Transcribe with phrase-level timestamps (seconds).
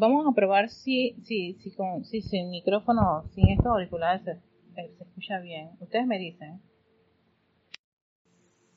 [0.00, 4.30] vamos a probar si, si, si, con, si sin micrófono, sin estos auriculares se,
[4.80, 5.70] eh, se escucha bien.
[5.78, 6.60] Ustedes me dicen.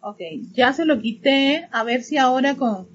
[0.01, 0.19] Ok,
[0.51, 1.67] ya se lo quité.
[1.71, 2.87] A ver si ahora con...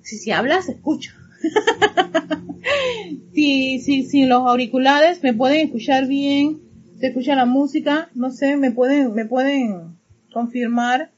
[0.00, 1.14] Si se habla, se escucha.
[3.34, 6.62] si, si, sin los auriculares me pueden escuchar bien.
[6.98, 8.08] Se escucha la música.
[8.14, 9.98] No sé, me pueden, me pueden
[10.32, 11.10] confirmar.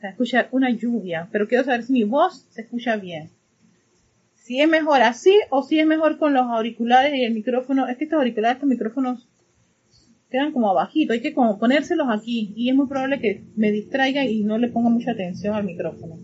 [0.00, 1.28] Se escucha una lluvia.
[1.30, 3.30] Pero quiero saber si mi voz se escucha bien
[4.42, 7.86] si es mejor así o si es mejor con los auriculares y el micrófono.
[7.86, 9.28] Es que estos auriculares, estos micrófonos
[10.30, 14.24] quedan como abajito, hay que como ponérselos aquí y es muy probable que me distraiga
[14.24, 16.18] y no le ponga mucha atención al micrófono.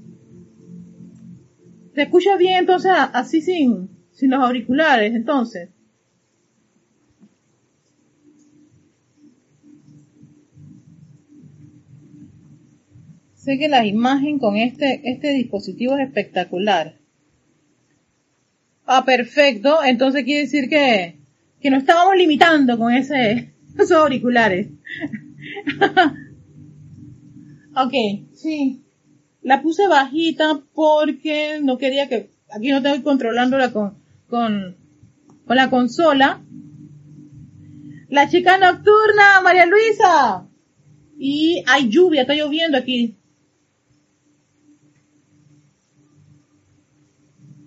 [1.94, 5.70] ¿Se escucha bien entonces así sin, sin los auriculares entonces?
[13.34, 16.97] Sé que la imagen con este, este dispositivo es espectacular.
[18.90, 19.84] Ah, perfecto.
[19.84, 21.18] Entonces quiere decir que,
[21.60, 24.68] que nos estábamos limitando con ese, esos auriculares.
[27.76, 27.92] ok,
[28.32, 28.82] sí.
[29.42, 34.78] La puse bajita porque no quería que, aquí no estoy controlándola con, con,
[35.46, 36.40] con la consola.
[38.08, 40.48] La chica nocturna, María Luisa.
[41.18, 43.17] Y hay lluvia, está lloviendo aquí.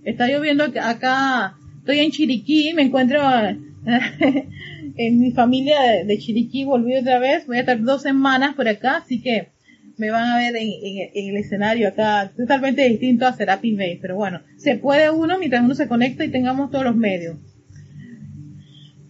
[0.03, 3.21] Está lloviendo acá, estoy en Chiriquí, me encuentro
[4.97, 8.97] en mi familia de, Chiriquí, volví otra vez, voy a estar dos semanas por acá,
[8.97, 9.49] así que
[9.97, 10.71] me van a ver en,
[11.13, 15.75] el escenario acá, totalmente distinto a Serapis Bay, pero bueno, se puede uno mientras uno
[15.75, 17.37] se conecta y tengamos todos los medios.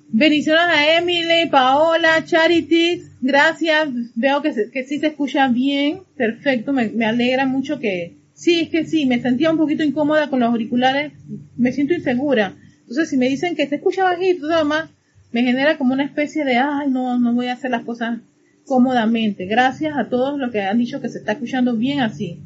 [0.09, 6.89] Bendiciones a Emily, Paola, Charity, gracias, veo que, que sí se escucha bien, perfecto, me,
[6.89, 10.49] me alegra mucho que, Sí, es que sí, me sentía un poquito incómoda con los
[10.49, 11.13] auriculares,
[11.57, 12.55] me siento insegura.
[12.79, 14.89] Entonces, si me dicen que se escucha bajito, nada más,
[15.31, 18.17] me genera como una especie de, ay, no, no voy a hacer las cosas
[18.65, 19.45] cómodamente.
[19.45, 22.39] Gracias a todos los que han dicho que se está escuchando bien así.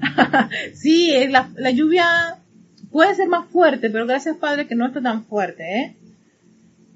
[0.72, 2.06] sí, la, la lluvia
[2.90, 5.96] puede ser más fuerte, pero gracias Padre que no está tan fuerte, ¿eh?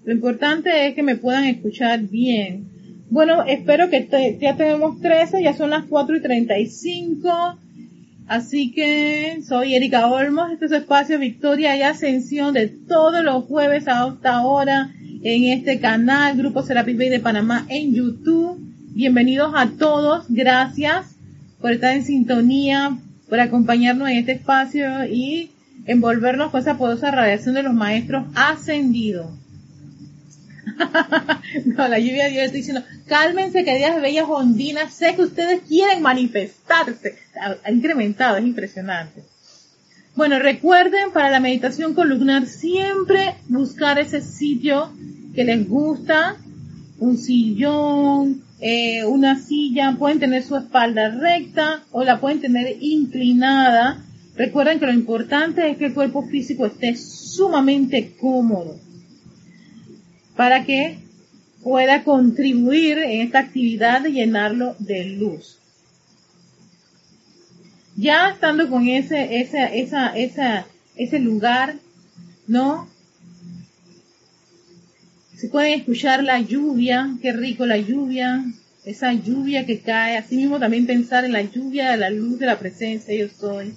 [0.05, 2.72] Lo importante es que me puedan escuchar bien.
[3.13, 7.59] Bueno, espero que ya tenemos 13, ya son las 4 y 35.
[8.27, 13.87] Así que soy Erika Olmos, este es espacio Victoria y Ascensión de todos los jueves
[13.87, 18.59] a esta hora en este canal Grupo Serapis Bay de Panamá en YouTube.
[18.95, 21.15] Bienvenidos a todos, gracias
[21.61, 22.97] por estar en sintonía,
[23.29, 25.51] por acompañarnos en este espacio y
[25.85, 29.42] envolvernos con esa poderosa radiación de los maestros ascendidos.
[31.65, 36.03] no, la lluvia de Dios estoy diciendo, cálmense queridas bellas ondinas, sé que ustedes quieren
[36.03, 37.19] manifestarse.
[37.65, 39.23] Ha incrementado, es impresionante.
[40.15, 44.93] Bueno, recuerden para la meditación columnar siempre buscar ese sitio
[45.35, 46.37] que les gusta,
[46.99, 54.05] un sillón, eh, una silla, pueden tener su espalda recta o la pueden tener inclinada.
[54.37, 58.82] Recuerden que lo importante es que el cuerpo físico esté sumamente cómodo
[60.43, 60.99] para que
[61.63, 65.61] pueda contribuir en esta actividad de llenarlo de luz.
[67.95, 70.57] Ya estando con ese, esa,
[70.97, 71.77] ese lugar,
[72.49, 72.89] ¿no?
[75.37, 78.45] Se pueden escuchar la lluvia, qué rico la lluvia,
[78.85, 82.59] esa lluvia que cae, así mismo también pensar en la lluvia la luz de la
[82.59, 83.77] presencia yo soy.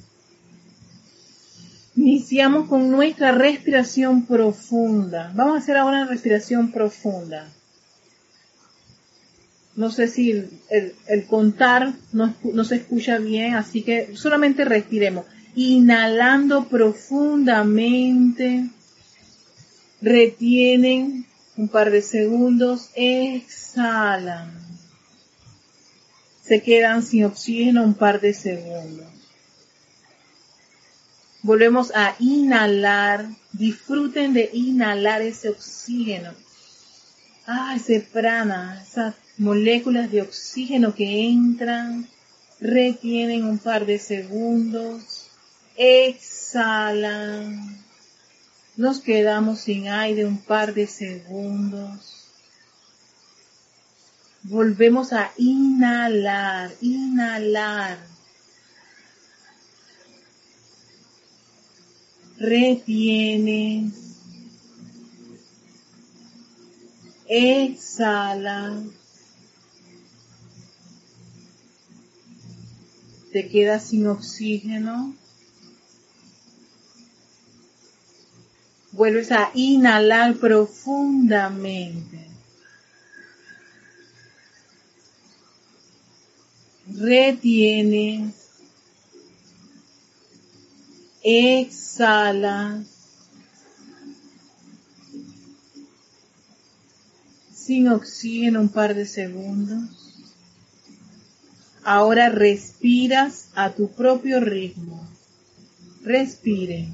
[1.96, 5.32] Iniciamos con nuestra respiración profunda.
[5.34, 7.48] Vamos a hacer ahora una respiración profunda.
[9.76, 10.32] No sé si
[10.70, 12.34] el, contar no,
[12.66, 15.26] se escucha bien, así que solamente respiremos.
[15.56, 18.70] Inhalando profundamente.
[20.02, 21.26] Retienen
[21.56, 22.90] un par de segundos.
[22.96, 24.52] Exhalan.
[26.42, 29.15] Se quedan sin oxígeno un par de segundos.
[31.46, 33.30] Volvemos a inhalar.
[33.52, 36.32] Disfruten de inhalar ese oxígeno.
[37.46, 42.10] Ah, ese prana, esas moléculas de oxígeno que entran,
[42.60, 45.28] retienen un par de segundos,
[45.78, 47.46] exhalan.
[48.76, 52.26] Nos quedamos sin aire un par de segundos.
[54.42, 58.15] Volvemos a inhalar, inhalar.
[62.38, 63.94] Retienes,
[67.28, 68.82] exhala,
[73.32, 75.16] te quedas sin oxígeno,
[78.96, 82.30] Vuelves a inhalar profundamente.
[86.88, 88.45] Retienes.
[91.28, 92.86] Exhalas.
[97.52, 99.90] Sin oxígeno un par de segundos.
[101.84, 105.10] Ahora respiras a tu propio ritmo.
[106.04, 106.94] Respiren.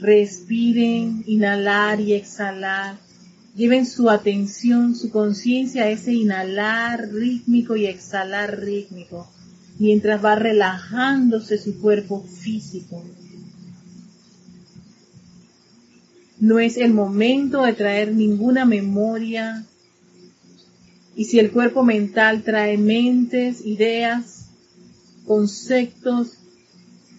[0.00, 2.98] Respiren, inhalar y exhalar.
[3.54, 9.30] Lleven su atención, su conciencia a ese inhalar rítmico y exhalar rítmico,
[9.78, 13.02] mientras va relajándose su cuerpo físico.
[16.38, 19.64] No es el momento de traer ninguna memoria.
[21.14, 24.50] Y si el cuerpo mental trae mentes, ideas,
[25.26, 26.38] conceptos,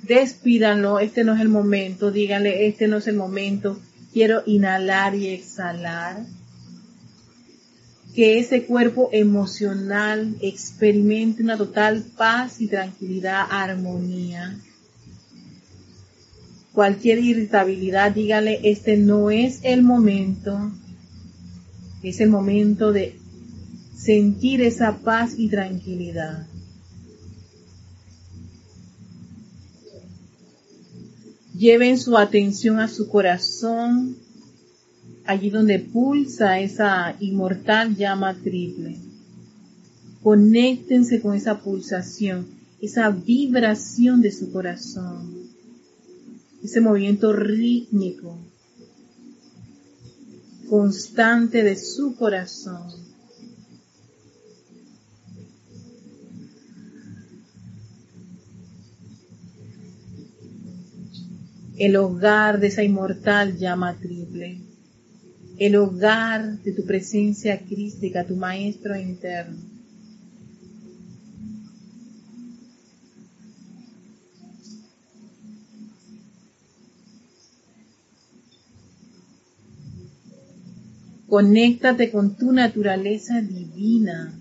[0.04, 3.80] despídanlo, este no es el momento, díganle, este no es el momento,
[4.14, 6.26] quiero inhalar y exhalar.
[8.18, 14.58] Que ese cuerpo emocional experimente una total paz y tranquilidad, armonía.
[16.74, 20.72] Cualquier irritabilidad, díganle, este no es el momento,
[22.02, 23.20] es el momento de
[23.96, 26.48] sentir esa paz y tranquilidad.
[31.56, 34.18] Lleven su atención a su corazón,
[35.28, 38.98] allí donde pulsa esa inmortal llama triple.
[40.24, 42.48] Conéctense con esa pulsación,
[42.82, 45.50] esa vibración de su corazón,
[46.64, 48.38] ese movimiento rítmico,
[50.70, 53.08] constante de su corazón.
[61.78, 64.67] el hogar de esa inmortal llama triple,
[65.58, 69.58] el hogar de tu presencia crística, tu maestro interno.
[81.28, 84.34] Conéctate con tu naturaleza divina.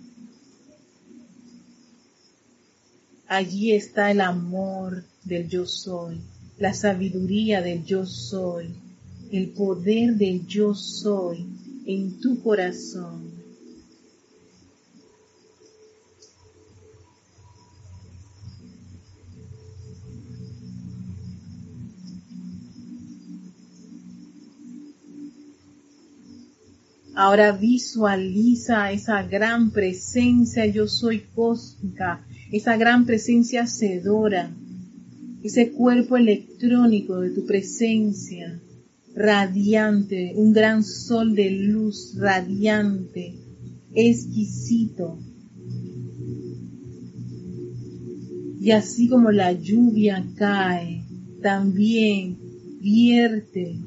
[3.26, 6.20] Allí está el amor del yo soy
[6.58, 8.74] la sabiduría del yo soy,
[9.31, 11.46] el poder del yo soy
[11.87, 13.34] en tu corazón.
[27.14, 34.50] Ahora visualiza esa gran presencia yo soy cósmica, esa gran presencia hacedora
[35.46, 38.61] ese cuerpo electrónico de tu presencia,
[39.16, 43.34] radiante, un gran sol de luz radiante,
[43.94, 45.18] exquisito.
[48.60, 51.02] Y así como la lluvia cae,
[51.40, 52.38] también
[52.80, 53.80] vierte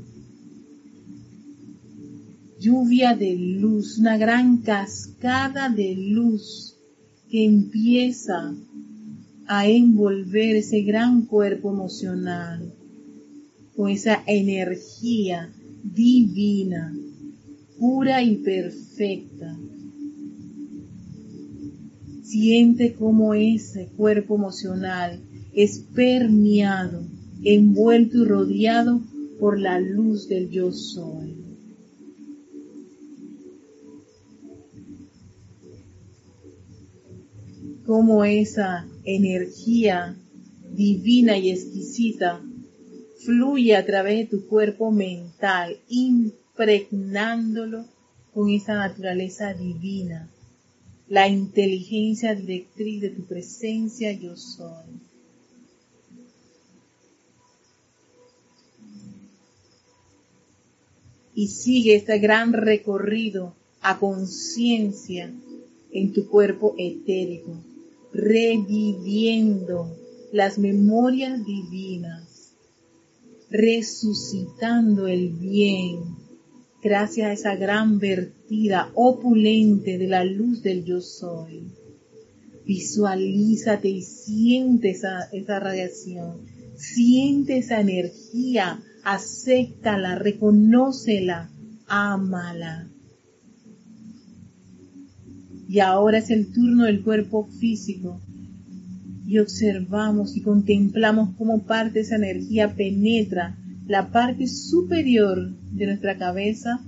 [2.59, 6.75] lluvia de luz, una gran cascada de luz
[7.29, 8.55] que empieza
[9.47, 12.73] a envolver ese gran cuerpo emocional
[13.79, 16.93] con esa energía divina,
[17.79, 19.57] pura y perfecta.
[22.21, 25.21] Siente cómo ese cuerpo emocional
[25.53, 27.03] es permeado,
[27.41, 29.01] envuelto y rodeado
[29.39, 31.37] por la luz del yo soy.
[37.85, 40.17] Cómo esa energía
[40.75, 42.41] divina y exquisita
[43.29, 47.85] fluye a través de tu cuerpo mental, impregnándolo
[48.33, 50.27] con esa naturaleza divina,
[51.07, 54.87] la inteligencia directriz de tu presencia yo soy.
[61.35, 65.31] Y sigue este gran recorrido a conciencia
[65.91, 67.55] en tu cuerpo etérico
[68.11, 69.95] reviviendo
[70.31, 72.28] las memorias divinas,
[73.49, 75.99] resucitando el bien,
[76.81, 81.71] gracias a esa gran vertida opulente de la luz del yo soy.
[82.65, 91.49] Visualízate y siente esa, esa radiación, siente esa energía, acéptala, reconócela,
[91.87, 92.87] ámala.
[95.67, 98.19] Y ahora es el turno del cuerpo físico.
[99.29, 103.55] Y observamos y contemplamos cómo parte esa energía penetra
[103.85, 106.83] la parte superior de nuestra cabeza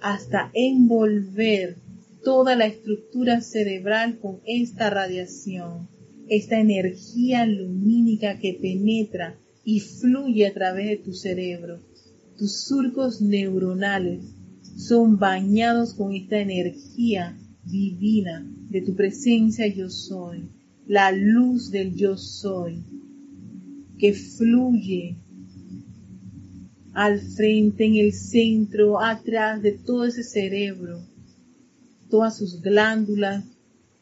[0.00, 1.76] hasta envolver
[2.24, 5.86] toda la estructura cerebral con esta radiación,
[6.30, 11.82] esta energía lumínica que penetra y fluye a través de tu cerebro.
[12.38, 14.24] Tus surcos neuronales
[14.78, 20.55] son bañados con esta energía divina de tu presencia yo soy,
[20.86, 22.82] la luz del yo soy,
[23.98, 25.16] que fluye
[26.92, 31.00] al frente, en el centro, atrás de todo ese cerebro,
[32.08, 33.44] todas sus glándulas,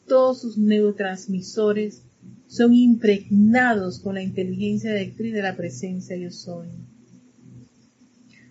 [0.07, 2.03] todos sus neurotransmisores
[2.47, 6.69] son impregnados con la inteligencia directriz de la presencia yo soy.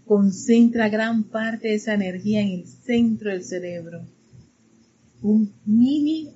[0.05, 4.01] Concentra gran parte de esa energía en el centro del cerebro.
[5.21, 6.35] Un mini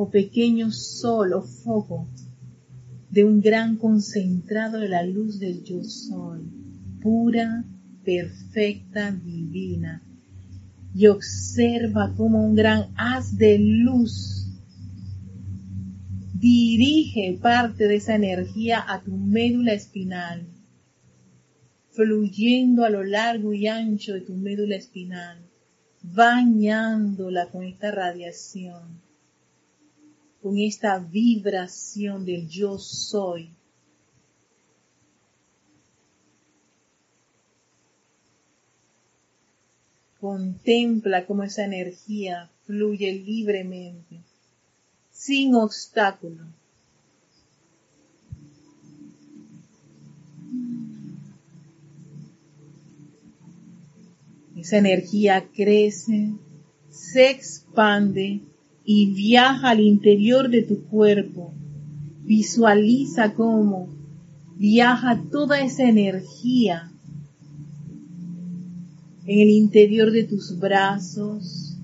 [0.00, 2.06] o pequeño sol o foco
[3.10, 6.42] de un gran concentrado de la luz del yo soy,
[7.02, 7.64] pura,
[8.04, 10.00] perfecta, divina.
[10.94, 14.46] Y observa como un gran haz de luz
[16.32, 20.46] dirige parte de esa energía a tu médula espinal,
[21.90, 25.38] fluyendo a lo largo y ancho de tu médula espinal,
[26.04, 29.07] bañándola con esta radiación,
[30.48, 33.50] con esta vibración del yo soy.
[40.18, 44.22] Contempla cómo esa energía fluye libremente
[45.10, 46.46] sin obstáculo.
[54.56, 56.32] Esa energía crece,
[56.88, 58.47] se expande
[58.90, 61.52] y viaja al interior de tu cuerpo.
[62.24, 63.90] Visualiza cómo
[64.56, 66.90] viaja toda esa energía
[69.26, 71.76] en el interior de tus brazos,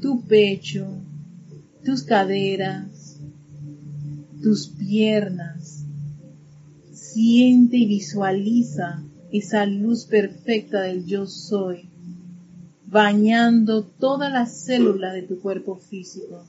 [0.00, 0.86] tu pecho,
[1.84, 3.20] tus caderas,
[4.42, 5.84] tus piernas.
[6.90, 11.87] Siente y visualiza esa luz perfecta del yo soy,
[12.90, 16.44] bañando todas las células de tu cuerpo físico,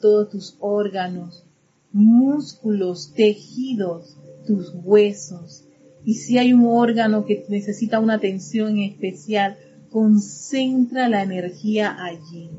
[0.00, 1.44] todos tus órganos,
[1.92, 4.16] músculos, tejidos,
[4.46, 5.64] tus huesos.
[6.04, 9.56] Y si hay un órgano que necesita una atención especial,
[9.90, 12.50] concentra la energía allí.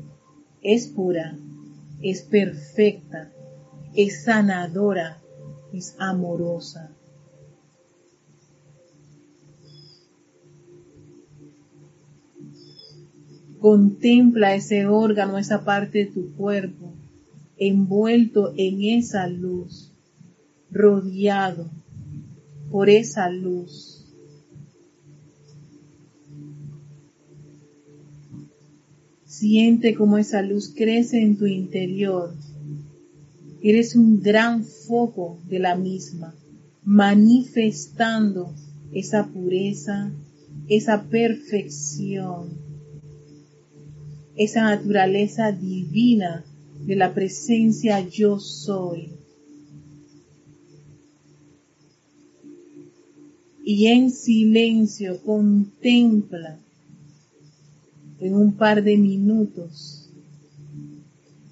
[0.62, 1.36] Es pura,
[2.00, 3.30] es perfecta,
[3.94, 5.18] es sanadora,
[5.72, 6.90] es amorosa.
[13.60, 16.94] Contempla ese órgano, esa parte de tu cuerpo,
[17.56, 19.92] envuelto en esa luz,
[20.70, 21.70] rodeado
[22.70, 24.04] por esa luz.
[29.24, 32.34] Siente cómo esa luz crece en tu interior.
[33.60, 36.34] Eres un gran foco de la misma,
[36.84, 38.54] manifestando
[38.92, 40.10] esa pureza,
[40.68, 42.67] esa perfección,
[44.38, 46.44] esa naturaleza divina
[46.86, 49.10] de la presencia yo soy.
[53.64, 56.60] Y en silencio contempla
[58.20, 60.08] en un par de minutos,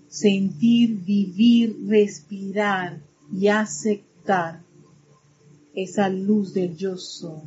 [0.09, 3.00] sentir, vivir, respirar
[3.33, 4.62] y aceptar
[5.75, 7.43] esa luz del yo soy.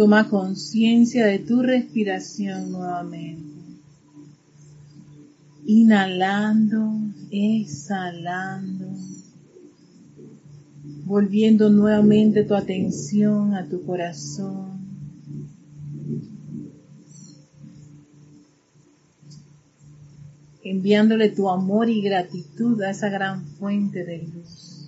[0.00, 3.52] Toma conciencia de tu respiración nuevamente.
[5.66, 6.90] Inhalando,
[7.30, 8.86] exhalando,
[11.04, 14.70] volviendo nuevamente tu atención a tu corazón.
[20.62, 24.79] enviándole tu amor y gratitud a esa gran fuente de luz.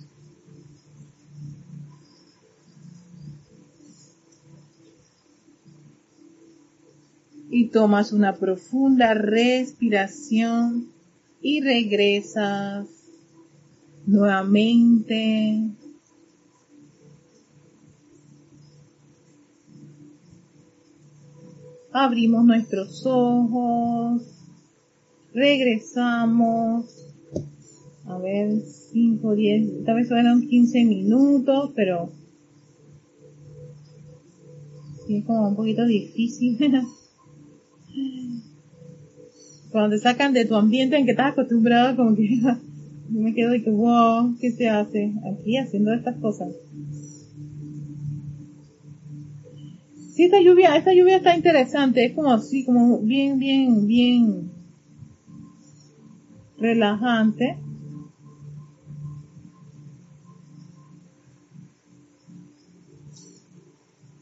[7.55, 10.87] Y tomas una profunda respiración
[11.39, 12.87] y regresas
[14.07, 15.69] nuevamente.
[21.91, 24.33] Abrimos nuestros ojos
[25.33, 26.85] regresamos.
[28.05, 32.09] A ver, 5, 10, tal vez fueron 15 minutos, pero
[35.07, 36.57] sí, es como un poquito difícil.
[39.71, 42.55] Cuando te sacan de tu ambiente en que estás acostumbrado, como que yo
[43.09, 46.53] me quedo de que, wow, ¿qué se hace aquí haciendo estas cosas?
[50.13, 54.51] Sí, esta lluvia, esta lluvia está interesante, es como así, como bien, bien, bien,
[56.59, 57.57] relajante.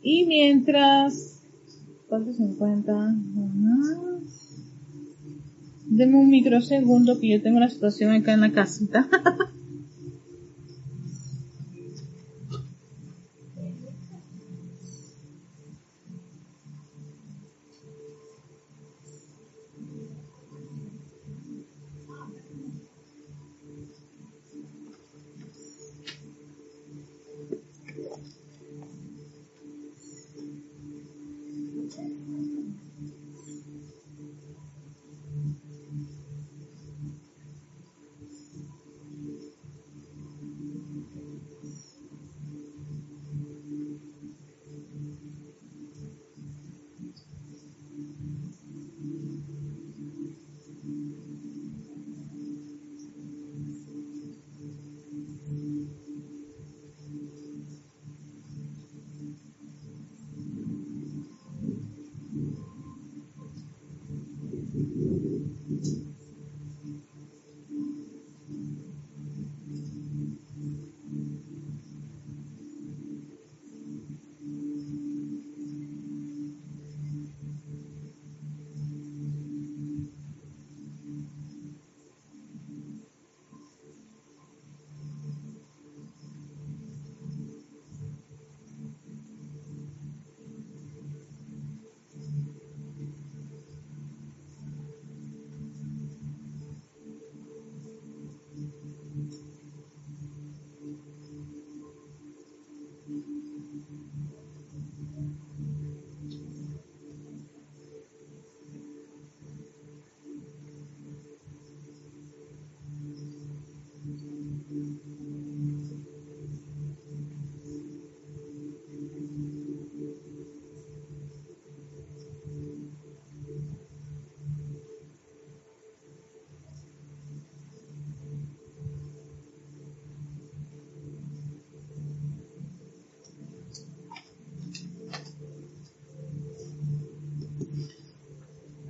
[0.01, 1.40] Y mientras,
[2.11, 3.15] ¿cuánto se encuentra?
[5.85, 9.07] Deme un microsegundo que yo tengo la situación acá en la casita.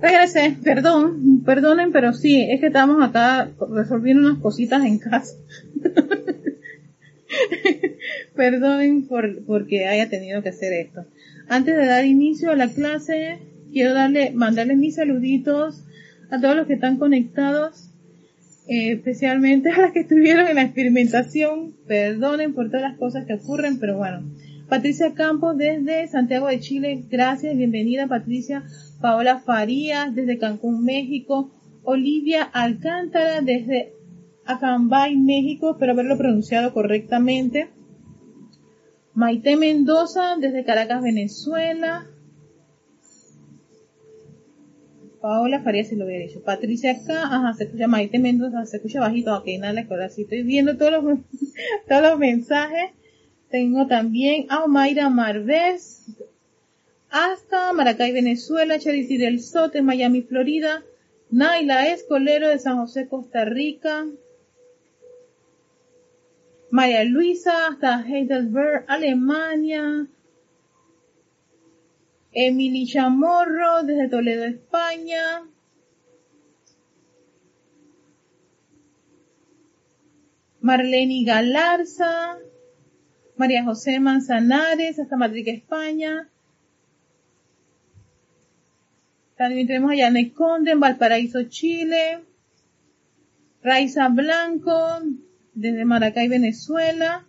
[0.02, 5.36] Regresé, perdón, perdonen, pero sí, es que estamos acá resolviendo unas cositas en casa.
[8.36, 11.06] Perdonen por porque haya tenido que hacer esto.
[11.48, 13.38] Antes de dar inicio a la clase,
[13.72, 15.84] quiero darle, mandarles mis saluditos
[16.30, 17.88] a todos los que están conectados,
[18.66, 21.74] eh, especialmente a las que estuvieron en la experimentación.
[21.86, 24.24] Perdonen por todas las cosas que ocurren, pero bueno.
[24.72, 28.64] Patricia Campos desde Santiago de Chile, gracias, bienvenida Patricia.
[29.02, 31.50] Paola Farías desde Cancún, México.
[31.82, 33.92] Olivia Alcántara desde
[34.46, 37.68] Acambay, México, espero haberlo pronunciado correctamente.
[39.12, 42.06] Maite Mendoza desde Caracas, Venezuela.
[45.20, 46.42] Paola Farías, si lo hubiera dicho.
[46.42, 50.44] Patricia acá, ajá, se escucha Maite Mendoza, se escucha bajito, ok, nada, ahora sí estoy
[50.44, 51.18] viendo todos los,
[51.88, 52.92] todos los mensajes.
[53.52, 56.06] Tengo también a Omaira Marvés,
[57.10, 60.82] hasta Maracay, Venezuela, Charity del Sote, Miami, Florida,
[61.30, 64.06] Naila Escolero de San José, Costa Rica,
[66.70, 70.06] María Luisa hasta Heidelberg, Alemania,
[72.32, 75.42] Emily Chamorro desde Toledo, España.
[80.62, 82.38] Marlene Galarza,
[83.42, 86.28] María José Manzanares, hasta Madrid, España.
[89.36, 92.20] También tenemos a Conde en Valparaíso, Chile.
[93.60, 95.00] Raiza Blanco
[95.54, 97.26] desde Maracay, Venezuela.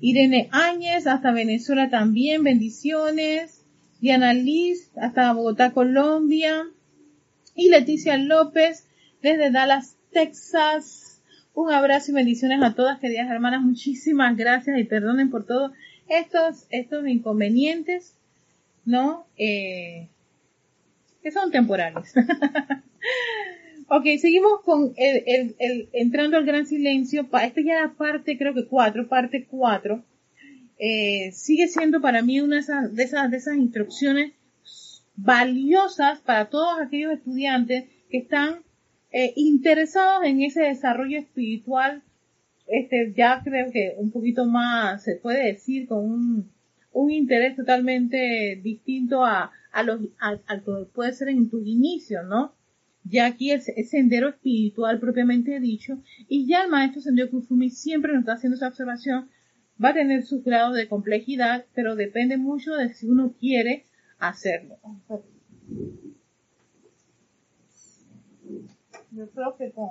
[0.00, 3.64] Irene Áñez hasta Venezuela también, bendiciones.
[4.00, 6.64] Diana Liz hasta Bogotá, Colombia.
[7.54, 8.88] Y Leticia López
[9.22, 11.07] desde Dallas, Texas.
[11.58, 13.62] Un abrazo y bendiciones a todas, queridas hermanas.
[13.62, 15.72] Muchísimas gracias y perdonen por todos
[16.08, 18.14] estos, estos inconvenientes,
[18.84, 19.26] ¿no?
[19.36, 20.06] Eh,
[21.20, 22.14] que son temporales.
[23.88, 27.22] ok, seguimos con el, el, entrando al gran silencio.
[27.22, 30.04] Esta ya la parte, creo que cuatro, parte cuatro.
[30.78, 34.32] Eh, sigue siendo para mí una de esas, de esas, de esas instrucciones
[35.16, 38.62] valiosas para todos aquellos estudiantes que están
[39.10, 42.02] eh, interesados en ese desarrollo espiritual,
[42.66, 46.50] este, ya creo que un poquito más, se puede decir, con un,
[46.92, 52.54] un interés totalmente distinto a, a los, que puede ser en tu inicio, ¿no?
[53.04, 58.20] Ya aquí es, sendero espiritual propiamente dicho, y ya el maestro Sendero Kufumi siempre nos
[58.20, 59.30] está haciendo esa observación,
[59.82, 63.84] va a tener sus grados de complejidad, pero depende mucho de si uno quiere
[64.18, 64.76] hacerlo.
[69.10, 69.88] Yo creo que con...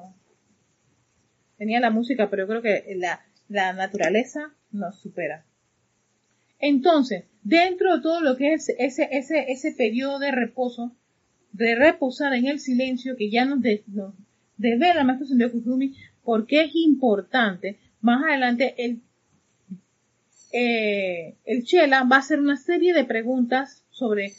[1.57, 5.43] Tenía la música, pero yo creo que la, la naturaleza nos supera.
[6.59, 10.95] Entonces, dentro de todo lo que es ese, ese, ese periodo de reposo,
[11.51, 14.13] de reposar en el silencio que ya nos, de, nos
[14.57, 19.01] devela el maestro Sendio Kuzumi, porque es importante, más adelante el,
[20.51, 24.33] eh, el Chela va a hacer una serie de preguntas sobre,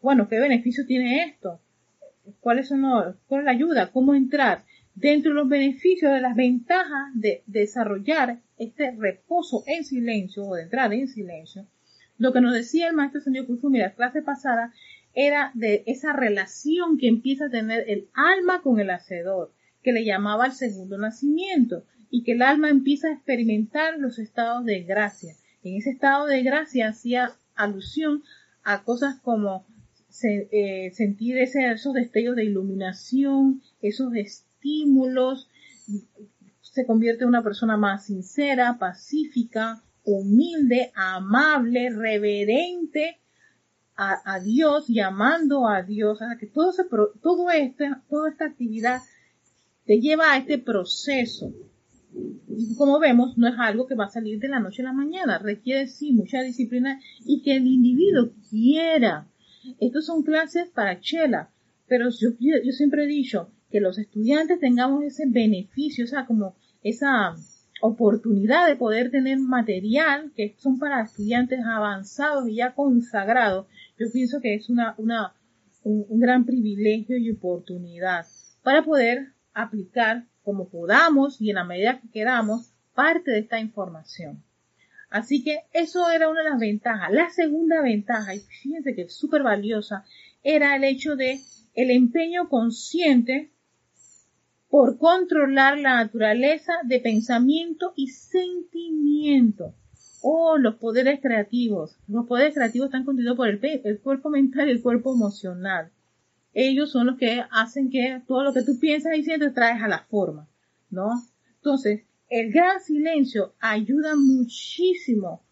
[0.00, 1.60] bueno, ¿qué beneficio tiene esto?
[2.40, 2.82] Cuáles son
[3.26, 8.40] cuál es la ayuda, cómo entrar dentro de los beneficios de las ventajas de desarrollar
[8.58, 11.66] este reposo en silencio o de entrar en silencio.
[12.18, 14.72] Lo que nos decía el maestro señor Kusumi la clase pasada
[15.14, 20.04] era de esa relación que empieza a tener el alma con el hacedor, que le
[20.04, 25.34] llamaba el segundo nacimiento, y que el alma empieza a experimentar los estados de gracia.
[25.62, 28.22] En ese estado de gracia hacía alusión
[28.62, 29.66] a cosas como
[30.22, 35.48] eh, sentir esos destellos de iluminación, esos estímulos,
[36.60, 43.18] se convierte en una persona más sincera, pacífica, humilde, amable, reverente
[43.94, 46.72] a, Dios, llamando a Dios, o que todo,
[47.22, 49.00] todo este, toda esta actividad
[49.86, 51.52] te lleva a este proceso.
[52.48, 54.92] Y como vemos, no es algo que va a salir de la noche a la
[54.92, 59.28] mañana, requiere sí mucha disciplina y que el individuo quiera
[59.80, 61.50] estas son clases para Chela,
[61.86, 62.30] pero yo,
[62.72, 67.34] siempre he dicho que los estudiantes tengamos ese beneficio, o sea, como esa
[67.80, 73.66] oportunidad de poder tener material que son para estudiantes avanzados y ya consagrados,
[73.98, 75.34] yo pienso que es una, una,
[75.82, 78.26] un, un gran privilegio y oportunidad
[78.62, 84.42] para poder aplicar como podamos y en la medida que queramos parte de esta información.
[85.12, 87.12] Así que eso era una de las ventajas.
[87.12, 90.04] La segunda ventaja, y fíjense que es súper valiosa,
[90.42, 91.38] era el hecho de
[91.74, 93.52] el empeño consciente
[94.70, 99.74] por controlar la naturaleza de pensamiento y sentimiento.
[100.22, 101.98] Oh, los poderes creativos.
[102.08, 105.92] Los poderes creativos están contenidos por el, el cuerpo mental y el cuerpo emocional.
[106.54, 109.88] Ellos son los que hacen que todo lo que tú piensas y sientes traes a
[109.88, 110.48] la forma,
[110.88, 111.10] ¿no?
[111.56, 115.44] Entonces, el gran silencio ayuda muchísimo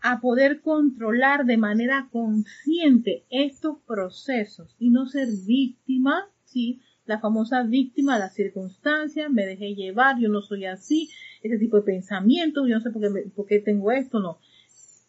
[0.00, 6.80] a poder controlar de manera consciente estos procesos y no ser víctima, ¿sí?
[7.06, 11.10] La famosa víctima de las circunstancias, me dejé llevar, yo no soy así,
[11.42, 12.90] ese tipo de pensamientos, yo no sé
[13.34, 14.38] por qué, tengo esto, no.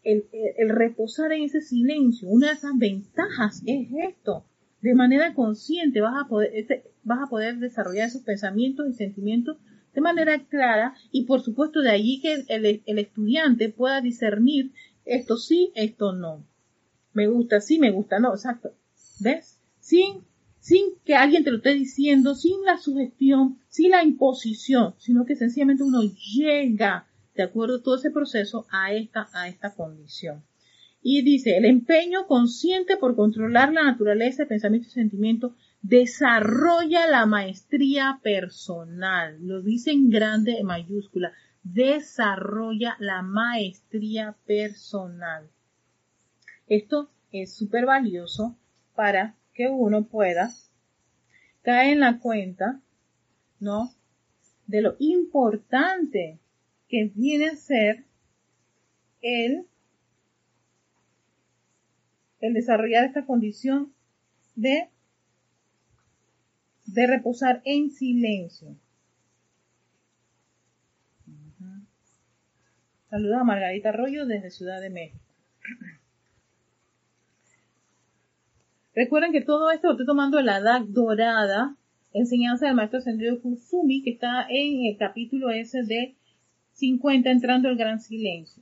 [0.02, 0.26] El,
[0.58, 4.46] el, reposar en ese silencio, una de esas ventajas es esto.
[4.82, 6.66] De manera consciente vas a poder,
[7.04, 9.58] vas a poder desarrollar esos pensamientos y sentimientos
[9.94, 14.72] de manera clara y por supuesto de allí que el, el estudiante pueda discernir
[15.10, 16.46] esto sí, esto no.
[17.14, 18.74] Me gusta sí, me gusta no, exacto.
[19.20, 19.60] ¿Ves?
[19.80, 20.24] Sin,
[20.60, 25.36] sin que alguien te lo esté diciendo, sin la sugestión, sin la imposición, sino que
[25.36, 30.44] sencillamente uno llega, de acuerdo a todo ese proceso, a esta, a esta condición.
[31.02, 37.26] Y dice, el empeño consciente por controlar la naturaleza de pensamiento y sentimiento desarrolla la
[37.26, 41.32] maestría personal, lo dice en grande, en mayúscula,
[41.64, 45.50] desarrolla la maestría personal.
[46.68, 48.58] Esto es súper valioso
[48.96, 50.52] para que uno pueda
[51.62, 52.82] caer en la cuenta,
[53.60, 53.94] ¿no?
[54.68, 56.40] De lo importante
[56.88, 58.06] que viene a ser
[59.22, 59.66] el,
[62.40, 63.94] el desarrollar esta condición
[64.56, 64.90] de,
[66.94, 68.76] de reposar en silencio.
[73.10, 75.24] Saludos a Margarita Arroyo desde Ciudad de México.
[78.96, 81.76] Recuerden que todo esto lo estoy tomando la edad dorada,
[82.14, 86.16] enseñanza del maestro Sendero Kusumi, que está en el capítulo ese de
[86.74, 88.62] 50, entrando el gran silencio.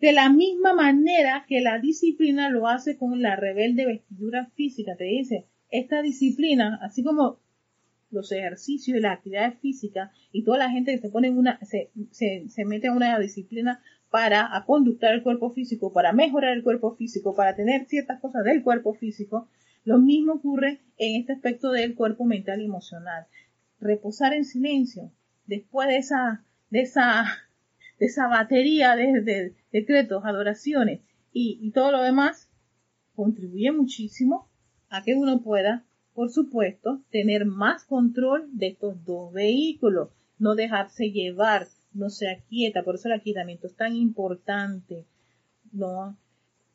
[0.00, 5.04] De la misma manera que la disciplina lo hace con la rebelde vestidura física, te
[5.04, 7.38] dice, esta disciplina, así como
[8.10, 11.58] los ejercicios y las actividades físicas y toda la gente que se pone en una,
[11.64, 16.64] se, se, mete en una disciplina para a conductar el cuerpo físico, para mejorar el
[16.64, 19.48] cuerpo físico, para tener ciertas cosas del cuerpo físico,
[19.84, 23.26] lo mismo ocurre en este aspecto del cuerpo mental y emocional.
[23.78, 25.12] Reposar en silencio,
[25.46, 27.24] después de esa, de esa,
[27.98, 31.00] de esa batería de, decretos, adoraciones
[31.32, 32.50] y, y todo lo demás,
[33.14, 34.49] contribuye muchísimo
[34.90, 41.10] a que uno pueda por supuesto, tener más control de estos dos vehículos, no dejarse
[41.10, 45.06] llevar, no se aquieta, por eso el aquietamiento es tan importante,
[45.72, 46.16] ¿no?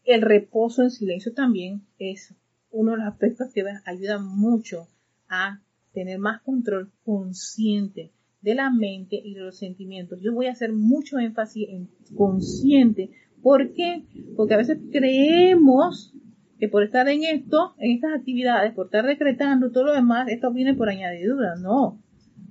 [0.04, 2.34] El reposo en silencio también es
[2.71, 4.88] uno de los aspectos que ayuda mucho
[5.30, 5.62] a
[5.93, 10.21] tener más control consciente de la mente y de los sentimientos.
[10.21, 13.12] Yo voy a hacer mucho énfasis en consciente.
[13.41, 14.04] ¿Por qué?
[14.36, 16.13] Porque a veces creemos
[16.60, 20.52] que por estar en esto, en estas actividades, por estar decretando todo lo demás, esto
[20.52, 21.56] viene por añadidura.
[21.56, 22.02] No.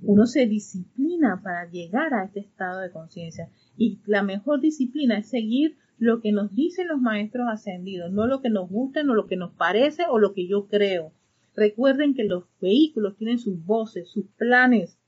[0.01, 3.49] Uno se disciplina para llegar a este estado de conciencia.
[3.77, 8.41] Y la mejor disciplina es seguir lo que nos dicen los maestros ascendidos, no lo
[8.41, 11.11] que nos gusta, no lo que nos parece o lo que yo creo.
[11.55, 14.99] Recuerden que los vehículos tienen sus voces, sus planes.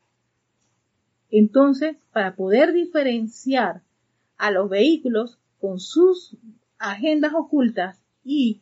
[1.30, 3.84] Entonces, para poder diferenciar
[4.38, 6.38] a los vehículos con sus
[6.80, 8.62] agendas ocultas y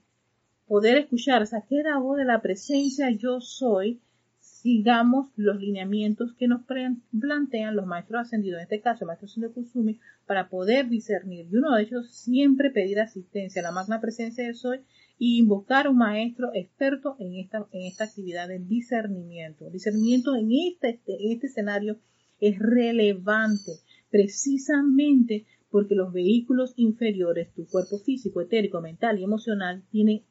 [0.68, 4.02] poder escuchar esa queda voz de la presencia yo soy,
[4.40, 9.54] sigamos los lineamientos que nos plantean los maestros ascendidos, en este caso el maestro Sendo
[9.54, 11.48] Kusumi, para poder discernir.
[11.52, 14.80] Y uno de ellos siempre pedir asistencia a la magna presencia yo soy
[15.20, 19.70] y invocar un maestro experto en esta, en esta actividad de discernimiento.
[19.70, 22.00] discernimiento en este, en este escenario
[22.40, 23.72] es relevante
[24.10, 30.24] precisamente porque los vehículos inferiores, tu cuerpo físico, etérico, mental y emocional, tienen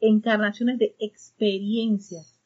[0.00, 2.40] encarnaciones de experiencias.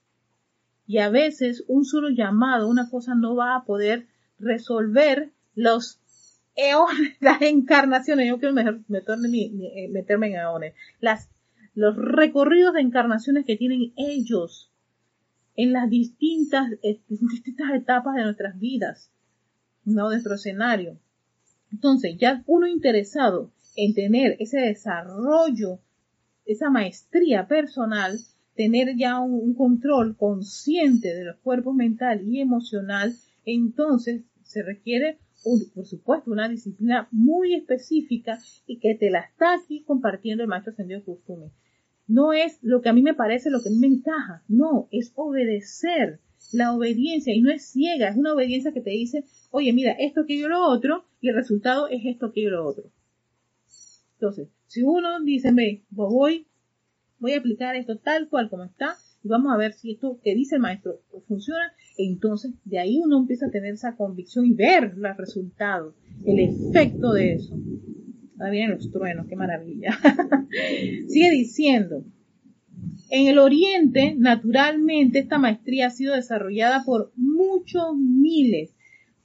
[0.86, 4.06] Y a veces un solo llamado, una cosa no va a poder
[4.38, 6.00] resolver los
[6.56, 11.30] eones, las encarnaciones, yo quiero meterme, eh, meterme en eones, las,
[11.74, 14.70] los recorridos de encarnaciones que tienen ellos
[15.56, 19.10] en las distintas, eh, distintas etapas de nuestras vidas,
[19.84, 20.98] no de nuestro escenario.
[21.72, 25.80] Entonces, ya uno interesado en tener ese desarrollo
[26.46, 28.18] esa maestría personal,
[28.54, 35.18] tener ya un, control consciente de los cuerpos mental y emocional, entonces se requiere,
[35.74, 40.72] por supuesto, una disciplina muy específica y que te la está aquí compartiendo el maestro
[40.72, 41.50] Ascendido Kusumi.
[42.06, 44.88] No es lo que a mí me parece, lo que a mí me encaja, no,
[44.90, 46.20] es obedecer.
[46.52, 50.20] La obediencia, y no es ciega, es una obediencia que te dice, oye, mira, esto,
[50.20, 52.90] aquello, lo otro, y el resultado es esto, aquello, lo otro.
[54.24, 56.46] Entonces, si uno dice, ve, voy,
[57.18, 60.34] voy a aplicar esto tal cual como está, y vamos a ver si esto que
[60.34, 64.96] dice el maestro funciona, entonces de ahí uno empieza a tener esa convicción y ver
[64.96, 67.54] los resultados, el efecto de eso.
[68.38, 69.90] Ahora vienen los truenos, qué maravilla.
[71.08, 72.02] Sigue diciendo,
[73.10, 78.74] en el Oriente, naturalmente, esta maestría ha sido desarrollada por muchos miles,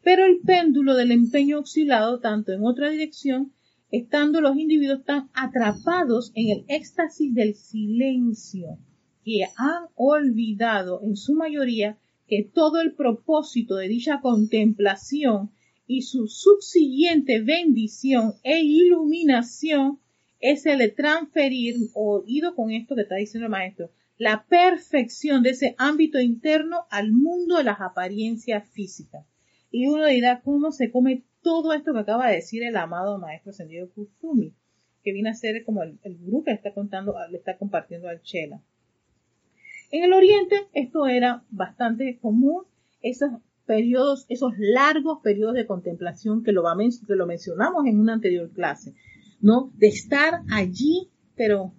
[0.04, 3.54] pero el péndulo del empeño oscilado tanto en otra dirección
[3.91, 8.78] estando los individuos tan atrapados en el éxtasis del silencio
[9.23, 11.97] que han olvidado en su mayoría
[12.28, 15.52] que todo el propósito de dicha contemplación
[15.88, 19.99] y su subsiguiente bendición e iluminación
[20.39, 25.52] es el de transferir, oído con esto que está diciendo el maestro, la perfección de
[25.52, 29.25] ese ámbito interno al mundo de las apariencias físicas.
[29.71, 33.52] Y uno dirá, ¿cómo se come todo esto que acaba de decir el amado maestro
[33.52, 34.54] ascendido Kusumi,
[35.04, 38.21] que viene a ser como el, grupo que le está contando, le está compartiendo al
[38.21, 38.62] Chela.
[39.91, 42.63] En el Oriente esto era bastante común,
[43.02, 43.32] esos
[43.65, 46.63] periodos, esos largos periodos de contemplación que lo,
[47.08, 48.93] que lo mencionamos en una anterior clase,
[49.41, 49.71] ¿no?
[49.75, 51.73] De estar allí, pero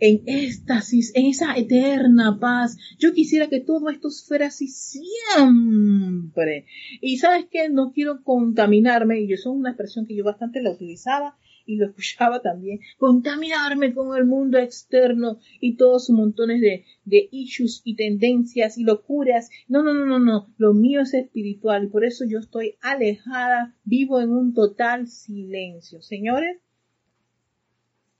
[0.00, 2.76] en éxtasis, en esa eterna paz.
[2.98, 6.66] Yo quisiera que todo esto fuera así siempre.
[7.00, 10.72] Y sabes que no quiero contaminarme, y eso es una expresión que yo bastante la
[10.72, 11.36] utilizaba
[11.66, 17.28] y lo escuchaba también, contaminarme con el mundo externo y todos sus montones de, de
[17.30, 19.50] issues y tendencias y locuras.
[19.68, 23.76] No, no, no, no, no, lo mío es espiritual y por eso yo estoy alejada,
[23.84, 26.02] vivo en un total silencio.
[26.02, 26.58] Señores,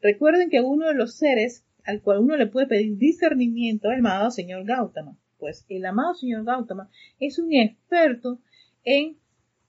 [0.01, 4.31] recuerden que uno de los seres al cual uno le puede pedir discernimiento el amado
[4.31, 5.19] señor Gautama.
[5.39, 8.39] Pues el amado señor Gautama es un experto
[8.85, 9.17] en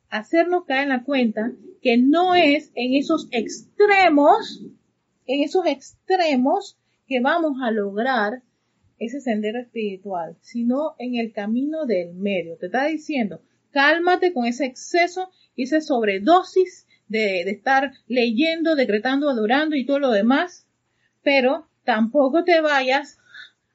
[0.09, 4.63] hacernos caer en la cuenta que no es en esos extremos,
[5.25, 8.43] en esos extremos que vamos a lograr
[8.99, 12.57] ese sendero espiritual, sino en el camino del medio.
[12.57, 19.75] Te está diciendo, cálmate con ese exceso y esa sobredosis de estar leyendo, decretando, adorando
[19.75, 20.67] y todo lo demás,
[21.23, 23.17] pero tampoco te vayas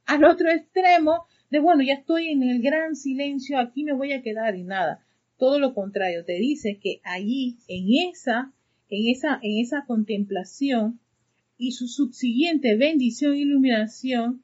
[0.07, 4.23] al otro extremo de, bueno, ya estoy en el gran silencio, aquí me voy a
[4.23, 5.05] quedar y nada.
[5.37, 8.55] Todo lo contrario, te dice que allí, en esa,
[8.89, 10.99] en esa, en esa contemplación
[11.59, 14.43] y su subsiguiente bendición e iluminación,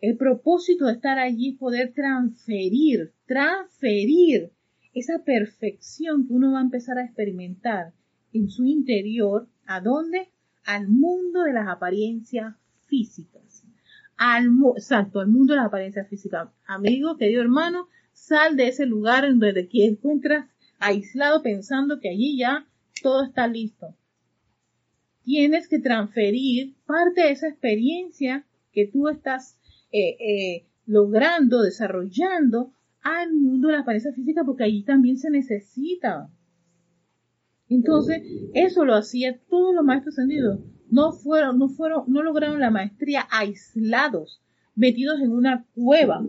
[0.00, 4.52] el propósito de estar allí es poder transferir, transferir
[4.94, 7.92] esa perfección que uno va a empezar a experimentar
[8.32, 10.30] en su interior, ¿a dónde?
[10.64, 12.54] Al mundo de las apariencias
[12.92, 13.64] físicas.
[14.18, 16.50] Al, mundo de las apariencias físicas.
[16.66, 20.46] Amigo, querido hermano, sal de ese lugar en donde te encuentras
[20.78, 22.66] aislado pensando que allí ya
[23.02, 23.96] todo está listo.
[25.24, 29.58] Tienes que transferir parte de esa experiencia que tú estás
[29.90, 36.30] eh, eh, logrando, desarrollando al mundo de la apariencia física porque allí también se necesita.
[37.70, 40.60] Entonces, eso lo hacía todos los maestros ascendidos
[40.92, 44.42] no fueron, no fueron, no lograron la maestría aislados,
[44.74, 46.22] metidos en una cueva,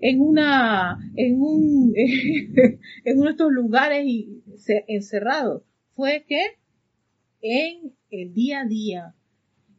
[0.00, 1.92] en una, en un,
[3.04, 4.42] en uno de estos lugares y
[4.88, 5.62] encerrados.
[5.94, 6.40] Fue que
[7.42, 9.14] en el día a día,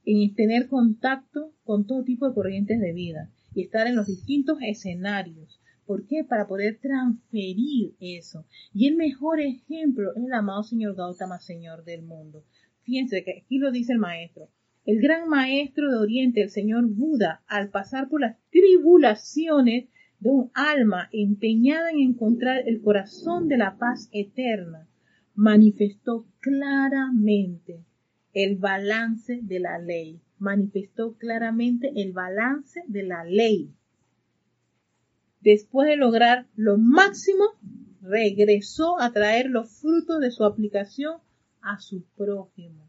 [0.05, 4.57] en tener contacto con todo tipo de corrientes de vida y estar en los distintos
[4.61, 5.59] escenarios.
[5.85, 6.23] ¿Por qué?
[6.23, 8.45] Para poder transferir eso.
[8.73, 12.45] Y el mejor ejemplo es el amado Señor Gautama, Señor del mundo.
[12.85, 14.47] Fíjense que aquí lo dice el maestro.
[14.85, 20.51] El gran maestro de Oriente, el señor Buda, al pasar por las tribulaciones de un
[20.53, 24.87] alma empeñada en encontrar el corazón de la paz eterna,
[25.33, 27.83] manifestó claramente
[28.33, 30.21] el balance de la ley.
[30.37, 33.73] Manifestó claramente el balance de la ley.
[35.41, 37.45] Después de lograr lo máximo,
[38.01, 41.24] regresó a traer los frutos de su aplicación
[41.65, 42.87] a su prójimo.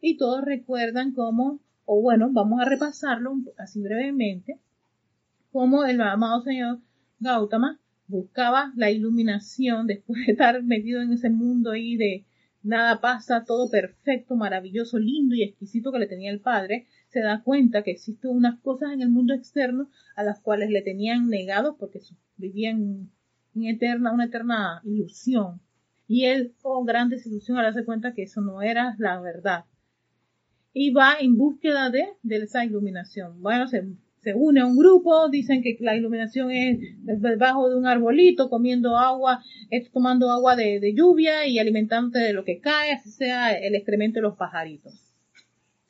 [0.00, 4.58] Y todos recuerdan cómo, o bueno, vamos a repasarlo así brevemente,
[5.52, 6.80] cómo el amado señor
[7.20, 12.24] Gautama buscaba la iluminación después de estar metido en ese mundo ahí de
[12.62, 17.42] nada pasa, todo perfecto, maravilloso, lindo y exquisito que le tenía el padre, se da
[17.42, 21.76] cuenta que existen unas cosas en el mundo externo a las cuales le tenían negado
[21.76, 22.00] porque
[22.36, 23.10] vivían
[23.54, 25.60] en eterna, una eterna ilusión.
[26.08, 29.64] Y él, con gran desilusión, al darse cuenta que eso no era la verdad.
[30.72, 33.42] Y va en búsqueda de, de esa iluminación.
[33.42, 33.84] Bueno, se,
[34.20, 38.96] se une a un grupo, dicen que la iluminación es debajo de un arbolito, comiendo
[38.96, 39.42] agua,
[39.92, 44.18] tomando agua de, de lluvia y alimentándote de lo que cae, así sea el excremento
[44.18, 45.00] de los pajaritos.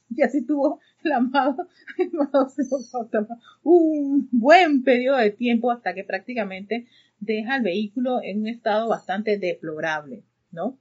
[0.08, 2.10] Y así tuvo el amado, el
[3.62, 6.86] un buen periodo de tiempo hasta que prácticamente
[7.20, 10.78] deja el vehículo en un estado bastante deplorable, ¿no?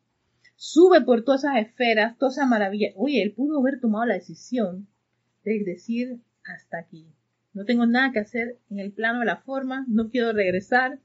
[0.55, 2.89] Sube por todas esas esferas, toda esa maravilla.
[2.95, 4.87] Oye, él pudo haber tomado la decisión
[5.43, 7.07] de decir hasta aquí.
[7.53, 10.99] No tengo nada que hacer en el plano de la forma, no quiero regresar.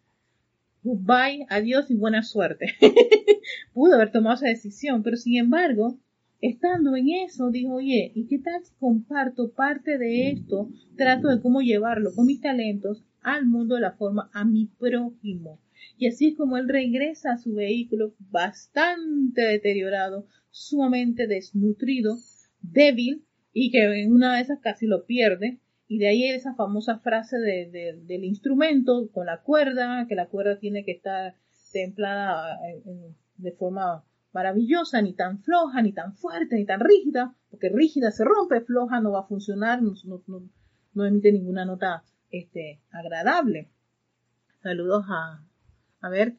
[0.82, 2.66] Goodbye, adiós y buena suerte.
[3.74, 5.98] pudo haber tomado esa decisión, pero sin embargo,
[6.40, 10.70] estando en eso, dijo, oye, ¿y qué tal si comparto parte de esto?
[10.96, 15.60] Trato de cómo llevarlo con mis talentos al mundo de la forma a mi prójimo.
[15.96, 22.16] Y así es como él regresa a su vehículo bastante deteriorado, sumamente desnutrido,
[22.60, 25.60] débil, y que en una de esas casi lo pierde.
[25.88, 30.84] Y de ahí esa famosa frase del instrumento con la cuerda, que la cuerda tiene
[30.84, 31.34] que estar
[31.72, 32.58] templada
[33.36, 38.24] de forma maravillosa, ni tan floja, ni tan fuerte, ni tan rígida, porque rígida se
[38.24, 39.94] rompe, floja no va a funcionar, no,
[40.94, 43.70] no emite ninguna nota este, agradable.
[44.62, 45.44] Saludos a,
[46.00, 46.36] A ver,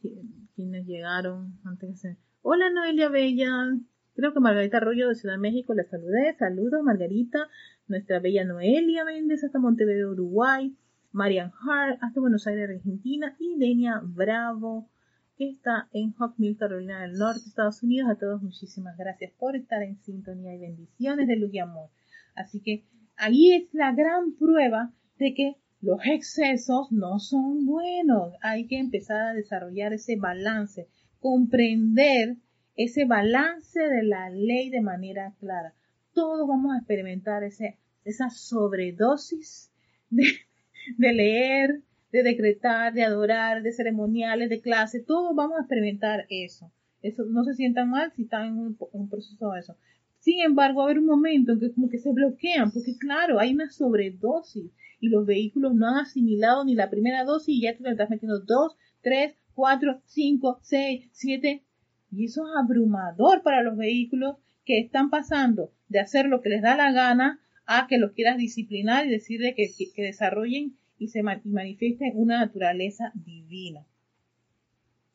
[0.56, 3.78] ¿quiénes llegaron antes de Hola Noelia Bella,
[4.16, 6.36] creo que Margarita Arroyo de Ciudad de México le saludé.
[6.40, 7.48] Saludos Margarita,
[7.88, 10.76] nuestra bella Noelia Méndez hasta Montevideo, Uruguay.
[11.12, 13.36] Marian Hart hasta Buenos Aires, Argentina.
[13.38, 14.90] Y Denia Bravo,
[15.38, 18.10] que está en Hawkmill, Carolina del Norte, Estados Unidos.
[18.10, 21.90] A todos muchísimas gracias por estar en sintonía y bendiciones de luz y amor.
[22.36, 22.86] Así que
[23.18, 28.34] ahí es la gran prueba de que los excesos no son buenos.
[28.42, 30.88] Hay que empezar a desarrollar ese balance,
[31.20, 32.36] comprender
[32.76, 35.74] ese balance de la ley de manera clara.
[36.14, 39.72] Todos vamos a experimentar ese, esa sobredosis
[40.10, 40.34] de,
[40.98, 45.00] leer, de decretar, de adorar, de ceremoniales, de clase.
[45.00, 46.72] Todos vamos a experimentar eso.
[47.02, 49.76] Eso no se sientan mal si están en un proceso de eso.
[50.22, 53.40] Sin embargo, va a haber un momento en que como que se bloquean, porque claro,
[53.40, 57.76] hay una sobredosis y los vehículos no han asimilado ni la primera dosis y ya
[57.76, 61.64] tú le estás metiendo dos, tres, cuatro, cinco, seis, siete.
[62.12, 66.62] Y eso es abrumador para los vehículos que están pasando de hacer lo que les
[66.62, 71.24] da la gana a que los quieras disciplinar y decirle que, que, desarrollen y se
[71.24, 73.88] manifiesten una naturaleza divina.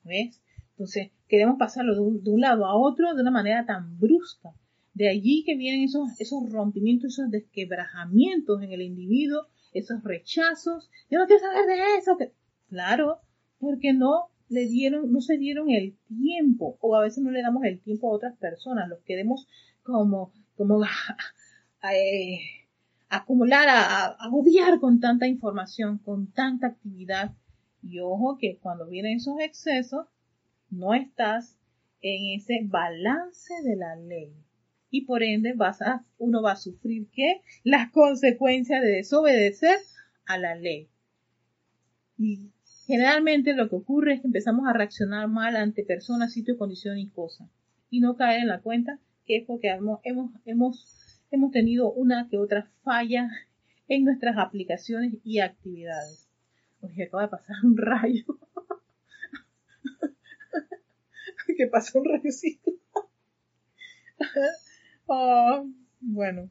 [0.03, 0.43] ¿Ves?
[0.71, 4.53] Entonces, queremos pasarlo de un, lado a otro de una manera tan brusca.
[4.97, 9.47] De allí que vienen esos, esos rompimientos, esos desquebrajamientos en el individuo
[9.79, 10.91] esos rechazos.
[11.11, 12.17] Yo no quiero saber de eso.
[12.69, 13.21] Claro,
[13.59, 17.65] porque no le dieron, no se dieron el tiempo, o a veces no le damos
[17.65, 19.49] el tiempo a otras personas, los queremos
[19.83, 20.83] como, como
[21.93, 22.39] eh,
[23.09, 27.35] acumular, a, agobiar con tanta información, con tanta actividad.
[27.83, 30.07] Y ojo que cuando vienen esos excesos,
[30.71, 31.57] no estás
[32.01, 34.46] en ese balance de la ley
[34.91, 37.43] y por ende vas a, uno va a sufrir ¿qué?
[37.65, 39.79] las consecuencias de desobedecer
[40.27, 40.89] a la ley.
[42.19, 42.51] Y
[42.87, 47.09] generalmente lo que ocurre es que empezamos a reaccionar mal ante personas, sitio, condición y
[47.09, 47.49] cosas
[47.91, 50.31] y no caer en la cuenta que es porque hemos, hemos,
[51.31, 53.29] hemos, tenido una que otra falla
[53.89, 56.29] en nuestras aplicaciones y actividades.
[56.81, 58.25] Oye, acaba de pasar un rayo.
[61.57, 62.73] ¿Qué pasó un rayocito?
[65.07, 65.67] Oh,
[66.01, 66.51] bueno.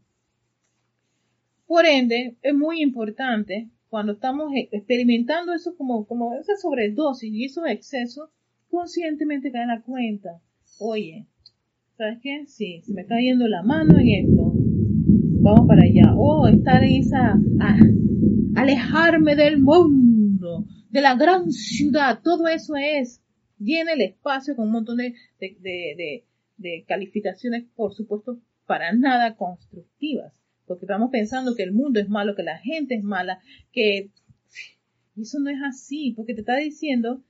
[1.68, 7.45] Por ende, es muy importante cuando estamos e, experimentando eso como, como esa sobredosis y
[7.45, 8.30] esos excesos,
[8.70, 10.41] conscientemente caer la cuenta.
[10.80, 11.28] Oye,
[11.97, 12.45] ¿sabes qué?
[12.47, 14.53] Sí, se me está yendo la mano en esto.
[15.41, 16.14] Vamos para allá.
[16.18, 17.39] O estar en esa,
[18.56, 22.20] alejarme del mundo, de la gran ciudad.
[22.24, 23.22] Todo eso es,
[23.60, 26.26] llena el espacio con un montón de, de de
[26.88, 30.34] calificaciones, por supuesto, para nada constructivas,
[30.66, 33.39] porque estamos pensando que el mundo es malo, que la gente es mala,
[33.72, 34.12] que
[35.18, 37.24] eso no es así, porque te está diciendo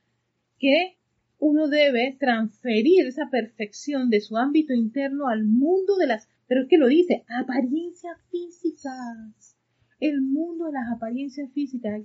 [0.58, 0.96] que
[1.38, 6.68] uno debe transferir esa perfección de su ámbito interno al mundo de las, pero es
[6.68, 9.56] que lo dice, apariencias físicas.
[10.00, 12.02] El mundo de las apariencias físicas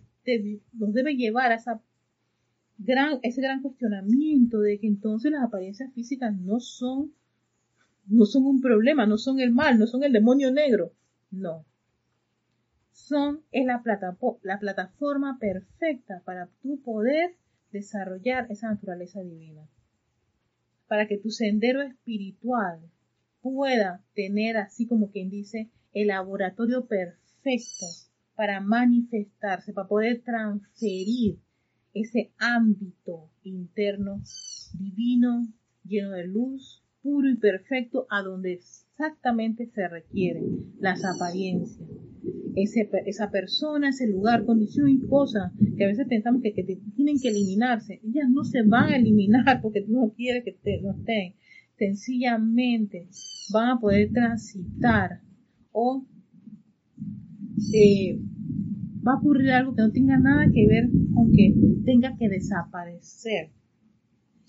[0.73, 1.81] nos debe llevar a esa
[2.83, 7.13] gran, ese gran cuestionamiento de que entonces las apariencias físicas no son,
[8.07, 10.93] no son un problema, no son el mal, no son el demonio negro.
[11.29, 11.65] No.
[12.91, 13.81] Son es la,
[14.43, 17.35] la plataforma perfecta para tu poder
[17.71, 19.67] desarrollar esa naturaleza divina.
[20.87, 22.81] Para que tu sendero espiritual
[23.41, 27.85] pueda tener, así como quien dice, el laboratorio perfecto
[28.35, 31.39] para manifestarse, para poder transferir
[31.93, 34.21] ese ámbito interno
[34.77, 35.47] divino,
[35.83, 41.89] lleno de luz, puro y perfecto, a donde exactamente se requieren las apariencias.
[42.55, 48.01] Esa persona, ese lugar, condición y cosa que a veces pensamos que, tienen que eliminarse,
[48.03, 51.35] ellas no se van a eliminar porque tú no quieres que no estén.
[51.77, 53.07] Sencillamente
[53.51, 55.21] van a poder transitar
[55.71, 56.05] o
[57.73, 58.19] eh,
[59.05, 61.53] va a ocurrir algo que no tenga nada que ver con que
[61.85, 63.51] tenga que desaparecer.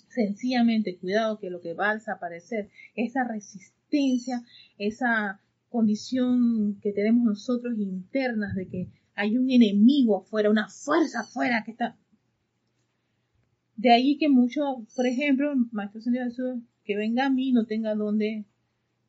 [0.09, 4.43] Sencillamente, cuidado que lo que va a desaparecer, esa resistencia,
[4.77, 5.41] esa
[5.71, 11.73] condición que tenemos nosotros internas de que hay un enemigo afuera, una fuerza afuera que
[11.73, 11.97] está.
[13.77, 17.95] De ahí que mucho, por ejemplo, Maestro Señor Jesús, que venga a mí no tenga
[17.95, 18.45] donde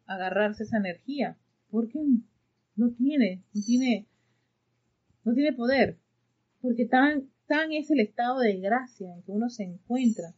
[0.05, 1.37] agarrarse esa energía,
[1.69, 1.99] porque
[2.75, 4.07] no tiene, no tiene
[5.23, 5.97] no tiene poder,
[6.61, 10.33] porque tan, tan es el estado de gracia en que uno se encuentra,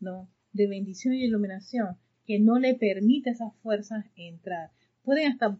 [0.00, 0.28] ¿no?
[0.52, 4.70] De bendición y iluminación, que no le permite a esas fuerzas entrar.
[5.02, 5.58] Pueden hasta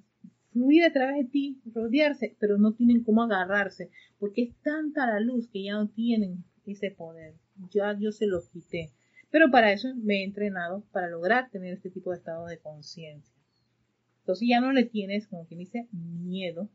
[0.52, 5.20] fluir a través de ti, rodearse, pero no tienen cómo agarrarse, porque es tanta la
[5.20, 7.34] luz que ya no tienen ese poder.
[7.70, 8.90] ya yo se lo quité.
[9.30, 13.34] Pero para eso me he entrenado para lograr tener este tipo de estado de conciencia.
[14.20, 16.68] Entonces ya no le tienes, como quien dice, miedo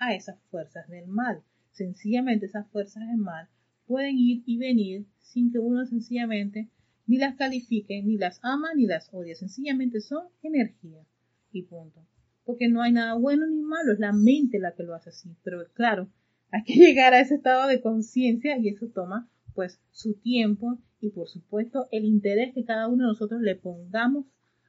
[0.00, 1.42] a esas fuerzas del mal.
[1.70, 3.48] Sencillamente esas fuerzas del mal
[3.86, 6.68] pueden ir y venir sin que uno sencillamente
[7.06, 9.36] ni las califique, ni las ama, ni las odia.
[9.36, 11.04] Sencillamente son energía
[11.52, 12.04] y punto.
[12.44, 15.36] Porque no hay nada bueno ni malo, es la mente la que lo hace así.
[15.44, 16.08] Pero claro,
[16.50, 21.10] hay que llegar a ese estado de conciencia y eso toma pues su tiempo y
[21.10, 24.26] por supuesto el interés que cada uno de nosotros le pongamos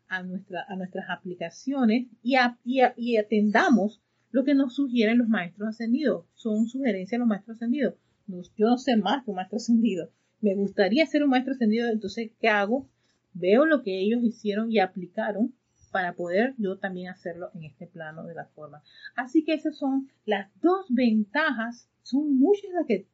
[0.07, 4.01] a, nuestra, a nuestras aplicaciones y, y, atendamos
[4.32, 6.25] lo que nos sugieren los maestros ascendidos.
[6.34, 7.95] Son sugerencias de los maestros ascendidos.
[8.27, 10.09] yo no sé más que un maestro ascendido.
[10.41, 12.88] Me gustaría ser un maestro ascendido, entonces, ¿qué hago?
[13.34, 15.53] Veo lo que ellos hicieron y aplicaron
[15.91, 18.82] para poder yo también hacerlo en este plano de la forma.
[19.15, 23.07] Así que esas son las dos ventajas, son muchas las que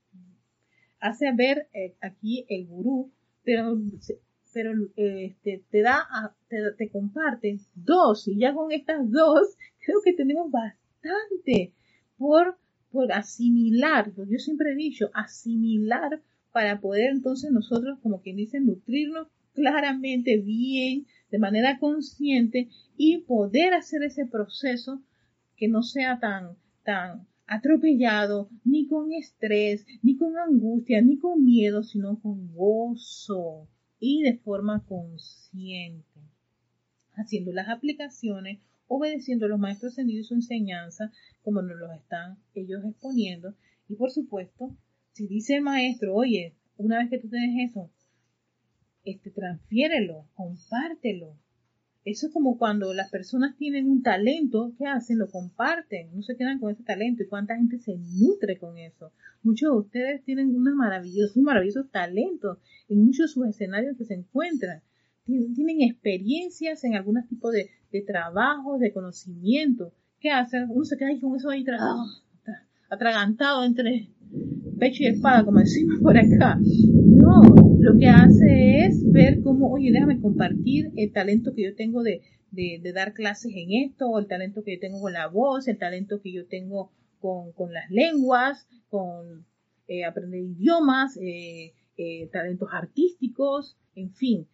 [1.00, 3.12] hace ver eh, aquí el gurú,
[3.44, 3.78] pero,
[4.54, 6.08] pero este, te da,
[6.48, 10.87] te, te comparte dos, y ya con estas dos, creo que tenemos bastante
[12.18, 12.58] por,
[12.92, 19.28] por asimilar, yo siempre he dicho, asimilar para poder entonces nosotros, como quien dice, nutrirnos
[19.54, 25.02] claramente, bien, de manera consciente y poder hacer ese proceso
[25.56, 31.84] que no sea tan, tan atropellado, ni con estrés, ni con angustia, ni con miedo,
[31.84, 33.68] sino con gozo
[34.00, 36.22] y de forma consciente,
[37.16, 41.12] haciendo las aplicaciones, obedeciendo a los maestros ascendidos su enseñanza,
[41.44, 43.56] como nos lo están ellos exponiendo,
[43.90, 44.76] y por supuesto,
[45.14, 47.90] si dice el maestro, oye, una vez que tú tienes eso,
[49.04, 51.38] este, transfiérelo, compártelo,
[52.10, 55.18] eso es como cuando las personas tienen un talento, ¿qué hacen?
[55.20, 57.22] Lo comparten, no se quedan con ese talento.
[57.22, 59.12] ¿Y cuánta gente se nutre con eso?
[59.44, 64.14] Muchos de ustedes tienen unos maravillosos, maravillosos talentos en muchos de sus escenarios que se
[64.14, 64.82] encuentran.
[65.28, 69.94] Tienen, experiencias en algún tipo de, de trabajo, de conocimiento.
[70.20, 70.68] ¿Qué hacen?
[70.70, 71.64] Uno se queda ahí con eso ahí
[72.90, 74.10] atragantado entre
[74.80, 76.58] pecho y espada, como decimos por acá.
[76.60, 77.42] No,
[77.80, 82.22] lo que hace es ver cómo, oye, déjame compartir el talento que yo tengo de,
[82.52, 85.78] de, dar clases en esto, o el talento que yo tengo con la voz, el
[85.78, 89.46] talento que yo tengo con, con las lenguas, con
[89.88, 94.48] eh, aprender idiomas, eh, eh, talentos artísticos, en fin,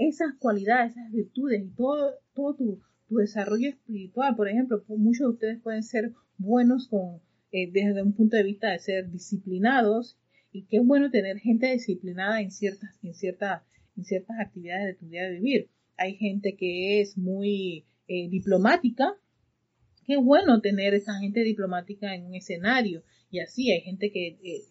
[0.00, 5.32] esas cualidades, esas virtudes y todo, todo tu, tu desarrollo espiritual, por ejemplo, muchos de
[5.34, 7.20] ustedes pueden ser buenos con
[7.52, 10.16] desde un punto de vista de ser disciplinados
[10.52, 15.24] y qué bueno tener gente disciplinada en ciertas, en en ciertas actividades de tu día
[15.24, 15.70] de vivir.
[15.96, 19.16] Hay gente que es muy eh, diplomática,
[20.06, 24.64] qué bueno tener esa gente diplomática en un escenario y así hay gente que eh,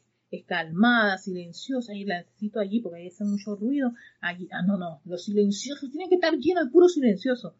[0.46, 3.94] calmada, silenciosa y la necesito allí porque ahí hace mucho ruido.
[4.22, 7.56] Allí, ah, no, no, los silenciosos tienen que estar llenos de puro silencioso.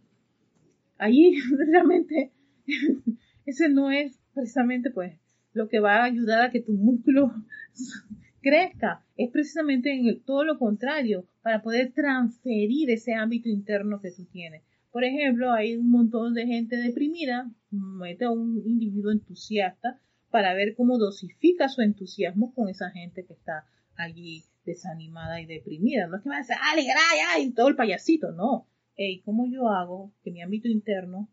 [0.97, 1.36] Allí
[1.72, 2.32] realmente
[3.45, 5.17] ese no es precisamente pues
[5.53, 7.34] lo que va a ayudar a que tu músculo
[8.41, 9.03] crezca.
[9.17, 14.63] Es precisamente en todo lo contrario, para poder transferir ese ámbito interno que tú tienes.
[14.91, 19.99] Por ejemplo, hay un montón de gente deprimida, mete a un individuo entusiasta
[20.32, 23.65] para ver cómo dosifica su entusiasmo con esa gente que está
[23.95, 26.07] allí desanimada y deprimida.
[26.07, 28.67] No es que va a decir, alegrar, y todo el payasito, no.
[28.95, 31.30] Hey, ¿cómo yo hago que mi ámbito interno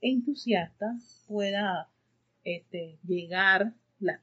[0.00, 0.96] entusiasta
[1.26, 1.90] pueda
[2.44, 3.74] este, llegar,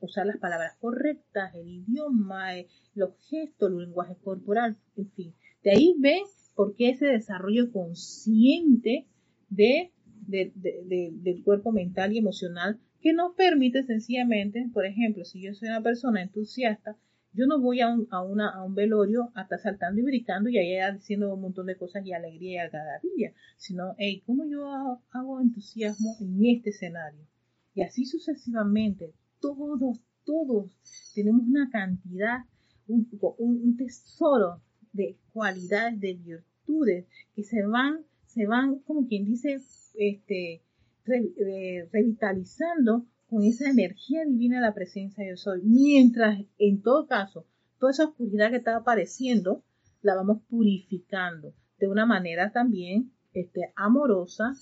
[0.01, 5.35] usar las palabras correctas, el idioma, eh, los gestos, el lenguaje corporal, en fin.
[5.63, 6.23] De ahí ven
[6.55, 9.05] por qué ese desarrollo consciente
[9.49, 9.91] de,
[10.27, 15.81] del cuerpo mental y emocional que nos permite sencillamente, por ejemplo, si yo soy una
[15.81, 16.97] persona entusiasta,
[17.33, 20.49] yo no voy a un, a, una, a un velorio a estar saltando y brincando
[20.49, 24.67] y allá diciendo un montón de cosas y alegría y algarabía, sino, hey, ¿cómo yo
[25.11, 27.27] hago entusiasmo en este escenario?
[27.75, 30.75] Y así sucesivamente, todos, todos
[31.13, 32.39] tenemos una cantidad,
[32.87, 34.61] un, un, tesoro
[34.93, 39.59] de cualidades, de virtudes que se van, se van, como quien dice,
[39.93, 40.63] este,
[41.09, 45.61] eh, revitalizando con esa energía divina la presencia de yo soy.
[45.63, 47.45] Mientras, en todo caso,
[47.79, 49.63] toda esa oscuridad que está apareciendo,
[50.01, 54.53] la vamos purificando de una manera también este, amorosa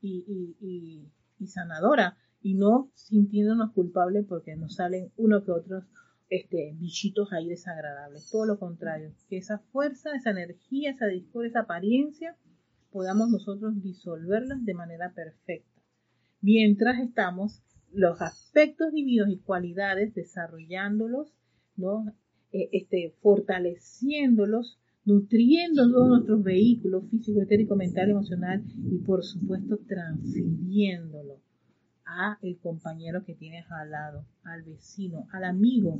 [0.00, 0.24] y,
[0.60, 5.84] y, y sanadora y no sintiéndonos culpables porque nos salen uno que otros
[6.28, 8.28] este, bichitos ahí desagradables.
[8.30, 12.36] Todo lo contrario, que esa fuerza, esa energía, esa discordia, esa apariencia,
[12.90, 15.71] podamos nosotros disolverlas de manera perfecta.
[16.42, 17.62] Mientras estamos
[17.92, 21.32] los aspectos divinos y cualidades desarrollándolos,
[21.76, 22.12] ¿no?
[22.52, 31.40] eh, este, fortaleciéndolos, nutriendo todos nuestros vehículos físico, etérico, mental, emocional y por supuesto transfiriéndolo
[32.04, 35.96] a el compañero que tienes al lado, al vecino, al amigo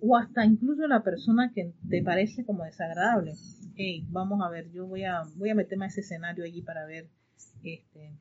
[0.00, 3.34] o hasta incluso la persona que te parece como desagradable.
[3.76, 6.86] Hey, vamos a ver, yo voy a voy a meterme a ese escenario allí para
[6.86, 7.08] ver
[7.62, 8.16] este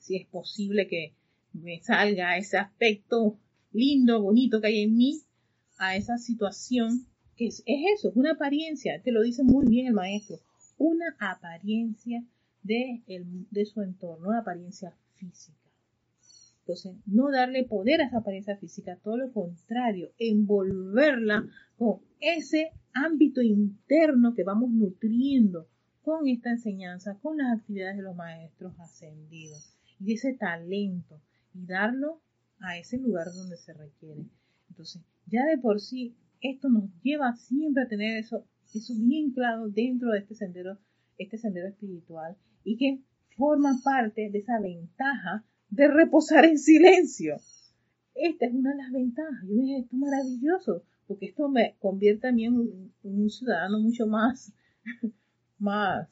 [0.00, 1.14] si es posible que
[1.52, 3.38] me salga ese aspecto
[3.72, 5.20] lindo, bonito que hay en mí
[5.78, 9.94] a esa situación que es, eso, es una apariencia, te lo dice muy bien el
[9.94, 10.38] maestro,
[10.78, 12.24] una apariencia
[12.62, 15.58] de, de su entorno, una apariencia física.
[16.60, 21.46] Entonces, no darle poder a esa apariencia física, todo lo contrario, envolverla
[21.78, 25.66] con ese ámbito interno que vamos nutriendo
[26.02, 31.20] con esta enseñanza, con las actividades de los maestros ascendidos y ese talento
[31.54, 32.20] y darlo
[32.60, 34.24] a ese lugar donde se requiere.
[34.70, 38.44] Entonces, ya de por sí, esto nos lleva siempre a tener eso,
[38.74, 40.78] eso bien claro dentro de este sendero,
[41.18, 43.00] este sendero espiritual y que
[43.36, 47.36] forma parte de esa ventaja de reposar en silencio.
[48.14, 49.42] Esta es una de las ventajas.
[49.44, 54.06] Yo dije, esto es maravilloso, porque esto me convierte a mí en un, ciudadano mucho
[54.06, 54.52] más,
[55.58, 56.08] más,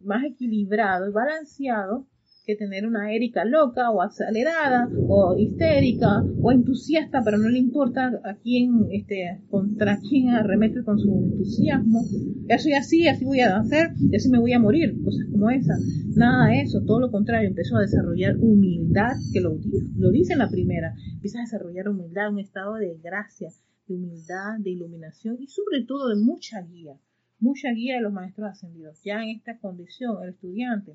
[0.00, 2.06] más equilibrado y balanceado
[2.44, 8.20] que tener una Erika loca o acelerada o histérica o entusiasta, pero no le importa
[8.24, 12.02] a quién, este, contra quién arremete con su entusiasmo.
[12.48, 15.50] Ya soy así, así voy a hacer y así me voy a morir, cosas como
[15.50, 15.74] esa.
[16.16, 19.58] Nada de eso, todo lo contrario, empezó a desarrollar humildad, que lo,
[19.96, 23.50] lo dice en la primera, empieza a desarrollar humildad, un estado de gracia,
[23.86, 26.96] de humildad, de iluminación y sobre todo de mucha guía,
[27.38, 29.00] mucha guía de los maestros ascendidos.
[29.04, 30.92] Ya en esta condición, el estudiante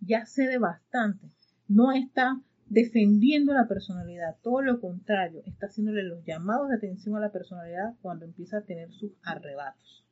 [0.00, 1.30] ya cede bastante,
[1.68, 7.20] no está defendiendo la personalidad, todo lo contrario, está haciéndole los llamados de atención a
[7.20, 10.04] la personalidad cuando empieza a tener sus arrebatos.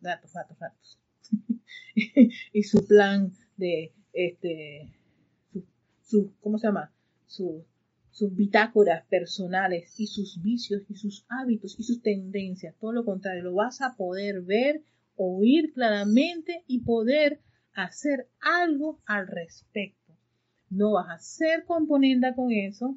[0.00, 1.00] Datos, datos, datos.
[2.52, 4.92] y su plan de, este,
[6.02, 6.92] su, ¿cómo se llama?
[7.26, 13.44] sus bitácoras personales y sus vicios y sus hábitos y sus tendencias, todo lo contrario,
[13.44, 14.82] lo vas a poder ver,
[15.16, 17.40] oír claramente y poder
[17.74, 20.16] hacer algo al respecto.
[20.68, 22.96] No vas a hacer componenda con eso,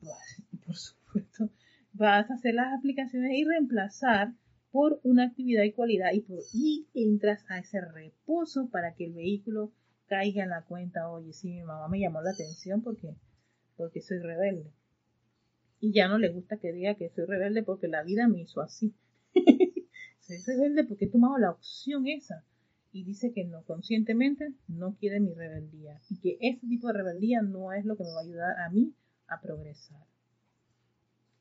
[0.66, 1.50] por supuesto,
[1.92, 4.34] vas a hacer las aplicaciones y reemplazar
[4.70, 9.14] por una actividad y cualidad y, por, y entras a ese reposo para que el
[9.14, 9.72] vehículo
[10.06, 13.14] caiga en la cuenta, oye, sí, mi mamá me llamó la atención porque,
[13.76, 14.72] porque soy rebelde.
[15.80, 18.60] Y ya no le gusta que diga que soy rebelde porque la vida me hizo
[18.60, 18.94] así.
[20.20, 22.44] soy rebelde porque he tomado la opción esa
[22.94, 27.42] y dice que no, conscientemente no quiere mi rebeldía y que ese tipo de rebeldía
[27.42, 28.94] no es lo que me va a ayudar a mí
[29.26, 30.00] a progresar.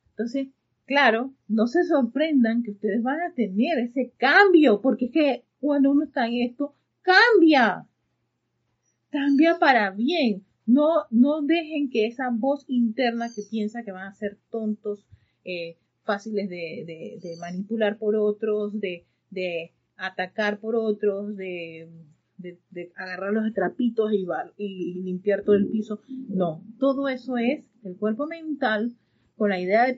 [0.09, 0.47] Entonces,
[0.85, 5.91] claro, no se sorprendan que ustedes van a tener ese cambio, porque es que cuando
[5.91, 7.87] uno está en esto, cambia,
[9.11, 10.43] cambia para bien.
[10.65, 15.05] No, no dejen que esa voz interna que piensa que van a ser tontos,
[15.45, 21.89] eh, fáciles de, de, manipular por otros, de, de atacar por otros, de,
[22.37, 24.25] de, agarrar los trapitos y,
[24.57, 26.01] y, limpiar todo el piso.
[26.29, 28.95] No, todo eso es el cuerpo mental
[29.35, 29.93] con la idea de,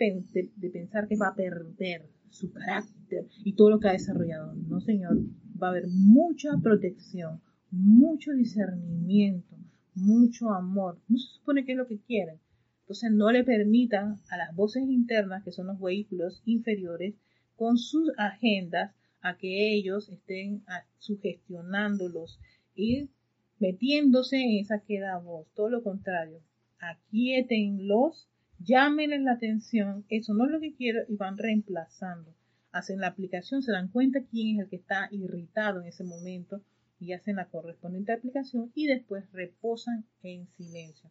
[0.72, 4.54] pensar que va a perder su carácter y todo lo que ha desarrollado.
[4.56, 5.18] No, señor,
[5.62, 7.42] va a haber mucha protección,
[7.72, 9.56] mucho discernimiento,
[9.94, 11.00] mucho amor.
[11.08, 12.40] No se supone que es lo que quieren.
[12.82, 17.16] Entonces no le permitan a las voces internas, que son los vehículos inferiores,
[17.56, 18.94] con sus agendas,
[19.26, 20.64] a que ellos estén
[21.00, 22.40] sugestionándolos
[22.76, 23.10] y
[23.58, 25.48] metiéndose en esa queda voz.
[25.56, 26.42] Todo lo contrario,
[26.78, 32.36] aquietenlos, llámenles la atención, eso no es lo que quiero y van reemplazando.
[32.72, 36.62] Hacen la aplicación, se dan cuenta quién es el que está irritado en ese momento
[37.00, 41.10] y hacen la correspondiente aplicación y después reposan en silencio.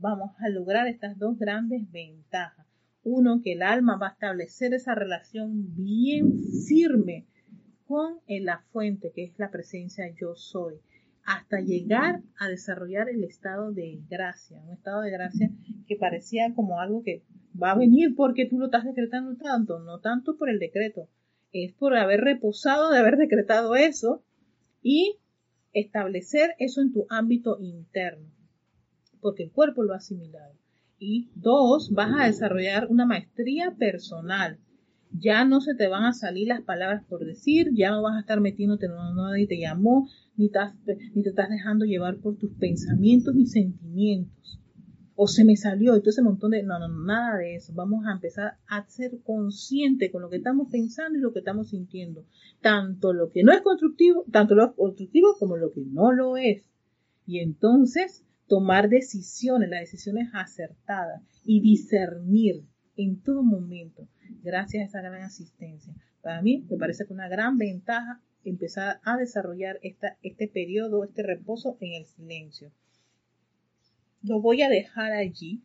[0.00, 2.64] Vamos a lograr estas dos grandes ventajas.
[3.02, 7.26] Uno, que el alma va a establecer esa relación bien firme
[7.86, 10.74] con la fuente, que es la presencia yo soy,
[11.24, 15.50] hasta llegar a desarrollar el estado de gracia, un estado de gracia
[15.86, 17.22] que parecía como algo que
[17.60, 21.08] va a venir porque tú lo estás decretando tanto, no tanto por el decreto,
[21.52, 24.22] es por haber reposado de haber decretado eso
[24.82, 25.18] y
[25.72, 28.28] establecer eso en tu ámbito interno,
[29.20, 30.54] porque el cuerpo lo ha asimilado.
[30.98, 34.58] Y dos, vas a desarrollar una maestría personal
[35.18, 38.20] ya no se te van a salir las palabras por decir, ya no vas a
[38.20, 40.50] estar metiéndote en nadie te llamó, ni,
[41.14, 44.60] ni te estás dejando llevar por tus pensamientos ni sentimientos.
[45.16, 47.72] o se me salió, entonces un montón de, no, no, nada de eso.
[47.72, 51.68] Vamos a empezar a ser conscientes con lo que estamos pensando y lo que estamos
[51.68, 52.26] sintiendo.
[52.60, 56.68] Tanto lo que no es constructivo, tanto lo constructivo como lo que no lo es.
[57.26, 62.64] Y entonces tomar decisiones, las decisiones acertadas y discernir
[62.96, 64.08] en todo momento,
[64.42, 65.94] gracias a esa gran asistencia.
[66.22, 71.22] Para mí me parece que una gran ventaja empezar a desarrollar esta, este periodo, este
[71.22, 72.72] reposo en el silencio
[74.24, 75.62] lo voy a dejar allí,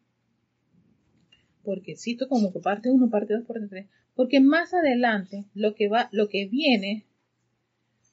[1.64, 5.88] porque cito como que parte 1, parte 2, parte 3, porque más adelante lo que
[5.88, 7.05] va, lo que viene,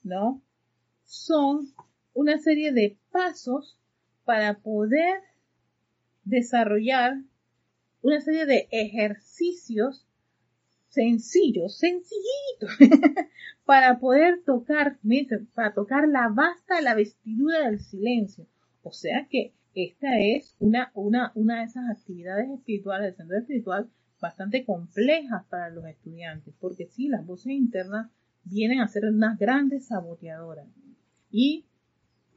[0.03, 0.43] ¿no?
[1.05, 1.73] Son
[2.15, 3.79] una serie de pasos
[4.25, 5.21] para poder
[6.25, 7.23] desarrollar
[8.03, 10.06] una serie de ejercicios
[10.97, 12.71] sencillos, sencillitos,
[13.67, 14.99] para poder tocar,
[15.55, 18.47] para tocar la basta, la vestidura del silencio.
[18.83, 23.91] O sea que esta es una, una, una de esas actividades espirituales del centro espiritual
[24.21, 28.11] bastante complejas para los estudiantes, porque sí, las voces internas
[28.45, 30.67] vienen a ser unas grandes saboteadoras.
[31.31, 31.67] Y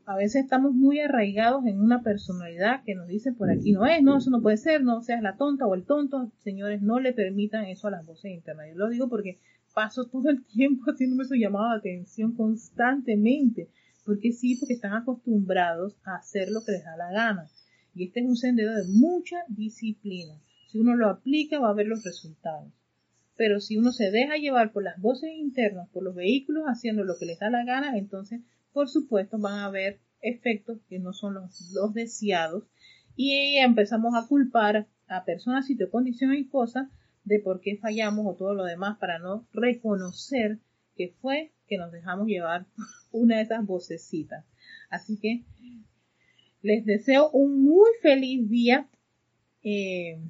[0.09, 4.01] a veces estamos muy arraigados en una personalidad que nos dice por aquí no es,
[4.01, 6.31] no, eso no puede ser, no seas la tonta o el tonto.
[6.39, 8.69] Señores, no le permitan eso a las voces internas.
[8.69, 9.37] Yo lo digo porque
[9.75, 13.69] paso todo el tiempo haciéndome su llamado de atención constantemente
[14.03, 17.47] porque sí, porque están acostumbrados a hacer lo que les da la gana.
[17.93, 20.41] Y este es un sendero de mucha disciplina.
[20.71, 22.73] Si uno lo aplica, va a ver los resultados.
[23.37, 27.19] Pero si uno se deja llevar por las voces internas, por los vehículos haciendo lo
[27.19, 28.41] que les da la gana, entonces,
[28.79, 32.63] por supuesto, van a haber efectos que no son los, deseados.
[33.13, 36.87] Y empezamos a culpar a personas, sitio, condiciones y cosas
[37.25, 40.59] de por qué fallamos o todo lo demás para no reconocer
[40.95, 42.67] que fue que nos dejamos llevar
[43.11, 44.45] una de esas vocecitas.
[44.89, 45.43] Así que
[46.61, 48.87] les deseo un muy feliz día,
[49.61, 50.21] eh,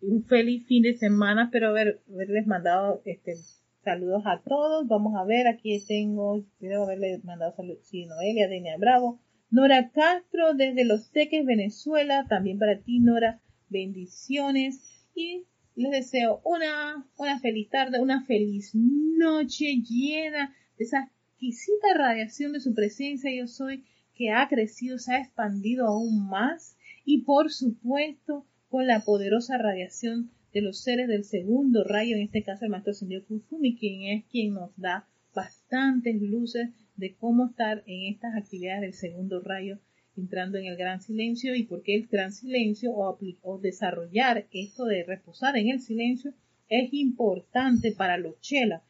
[0.00, 1.44] un feliz fin de semana.
[1.44, 3.34] Espero haber, haberles mandado este,
[3.82, 4.86] saludos a todos.
[4.86, 9.20] Vamos a ver, aquí tengo, quiero haberles mandado saludos, sí, Noelia, Denia Bravo,
[9.50, 12.26] Nora Castro desde Los Teques, Venezuela.
[12.28, 14.80] También para ti, Nora, bendiciones.
[15.14, 21.10] Y les deseo una, una feliz tarde, una feliz noche llena de esa
[21.42, 26.76] exquisita radiación de su presencia yo soy que ha crecido, se ha expandido aún más
[27.04, 32.42] y por supuesto con la poderosa radiación de los seres del segundo rayo, en este
[32.42, 37.82] caso el maestro señor Kuzumi, quien es quien nos da bastantes luces de cómo estar
[37.86, 39.78] en estas actividades del segundo rayo
[40.16, 45.04] entrando en el gran silencio y porque el gran silencio o, o desarrollar esto de
[45.04, 46.34] reposar en el silencio
[46.68, 48.82] es importante para los chelas,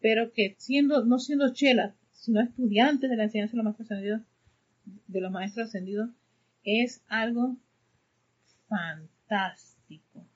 [0.00, 4.22] pero que siendo, no siendo chelas, sino estudiantes de la enseñanza de los maestros ascendidos,
[5.06, 6.10] de los maestros ascendidos,
[6.64, 7.56] es algo
[8.68, 10.26] fantástico,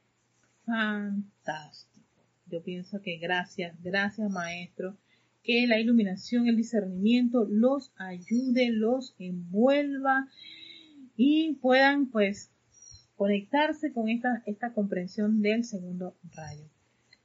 [0.69, 2.21] fantástico.
[2.47, 4.97] Yo pienso que gracias, gracias maestro,
[5.43, 10.29] que la iluminación, el discernimiento los ayude, los envuelva
[11.17, 12.51] y puedan pues
[13.17, 16.69] conectarse con esta, esta comprensión del segundo rayo.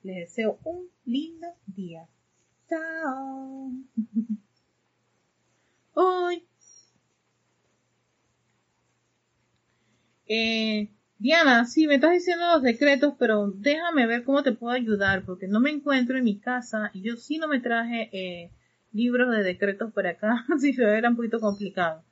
[0.04, 2.08] Les deseo un lindo día.
[2.70, 3.72] Chao.
[5.94, 6.44] Hoy.
[10.28, 10.90] Eh,
[11.24, 15.48] Diana, sí, me estás diciendo los decretos, pero déjame ver cómo te puedo ayudar, porque
[15.48, 18.52] no me encuentro en mi casa y yo sí no me traje eh,
[18.92, 22.04] libros de decretos por acá, así se era un poquito complicado.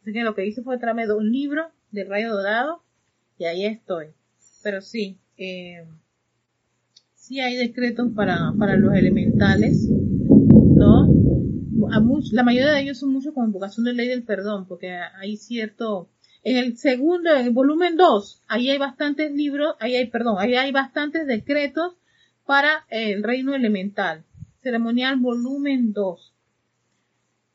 [0.00, 2.82] Así que lo que hice fue traerme dos libros de rayo dorado
[3.36, 4.06] y ahí estoy.
[4.62, 5.84] Pero sí, eh,
[7.14, 11.06] sí hay decretos para, para los elementales, ¿no?
[12.32, 16.08] La mayoría de ellos son mucho con invocación de ley del perdón, porque hay cierto
[16.44, 20.54] en el segundo, en el volumen 2, ahí hay bastantes libros, ahí hay, perdón, ahí
[20.54, 21.94] hay bastantes decretos
[22.44, 24.24] para el reino elemental.
[24.62, 26.34] Ceremonial volumen 2.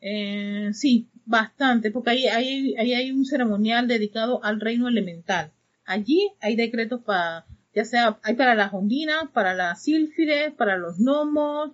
[0.01, 5.51] Eh, sí, bastante, porque ahí, ahí, ahí hay un ceremonial dedicado al reino elemental.
[5.85, 10.97] Allí hay decretos para, ya sea, hay para las ondinas, para las sílfides, para los
[10.97, 11.73] gnomos,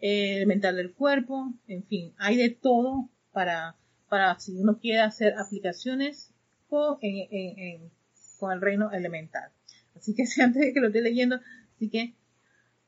[0.00, 3.76] eh, elemental del cuerpo, en fin, hay de todo para,
[4.08, 6.32] para si uno quiere hacer aplicaciones
[6.68, 9.50] con el reino elemental.
[9.96, 11.40] Así que antes de que lo esté leyendo,
[11.76, 12.14] así que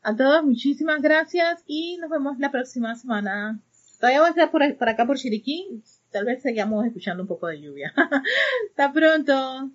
[0.02, 3.60] a todos muchísimas gracias y nos vemos la próxima semana.
[3.98, 7.48] Todavía voy a estar por, por acá por Chiriquí, tal vez sigamos escuchando un poco
[7.48, 7.92] de lluvia.
[8.70, 9.70] Hasta pronto.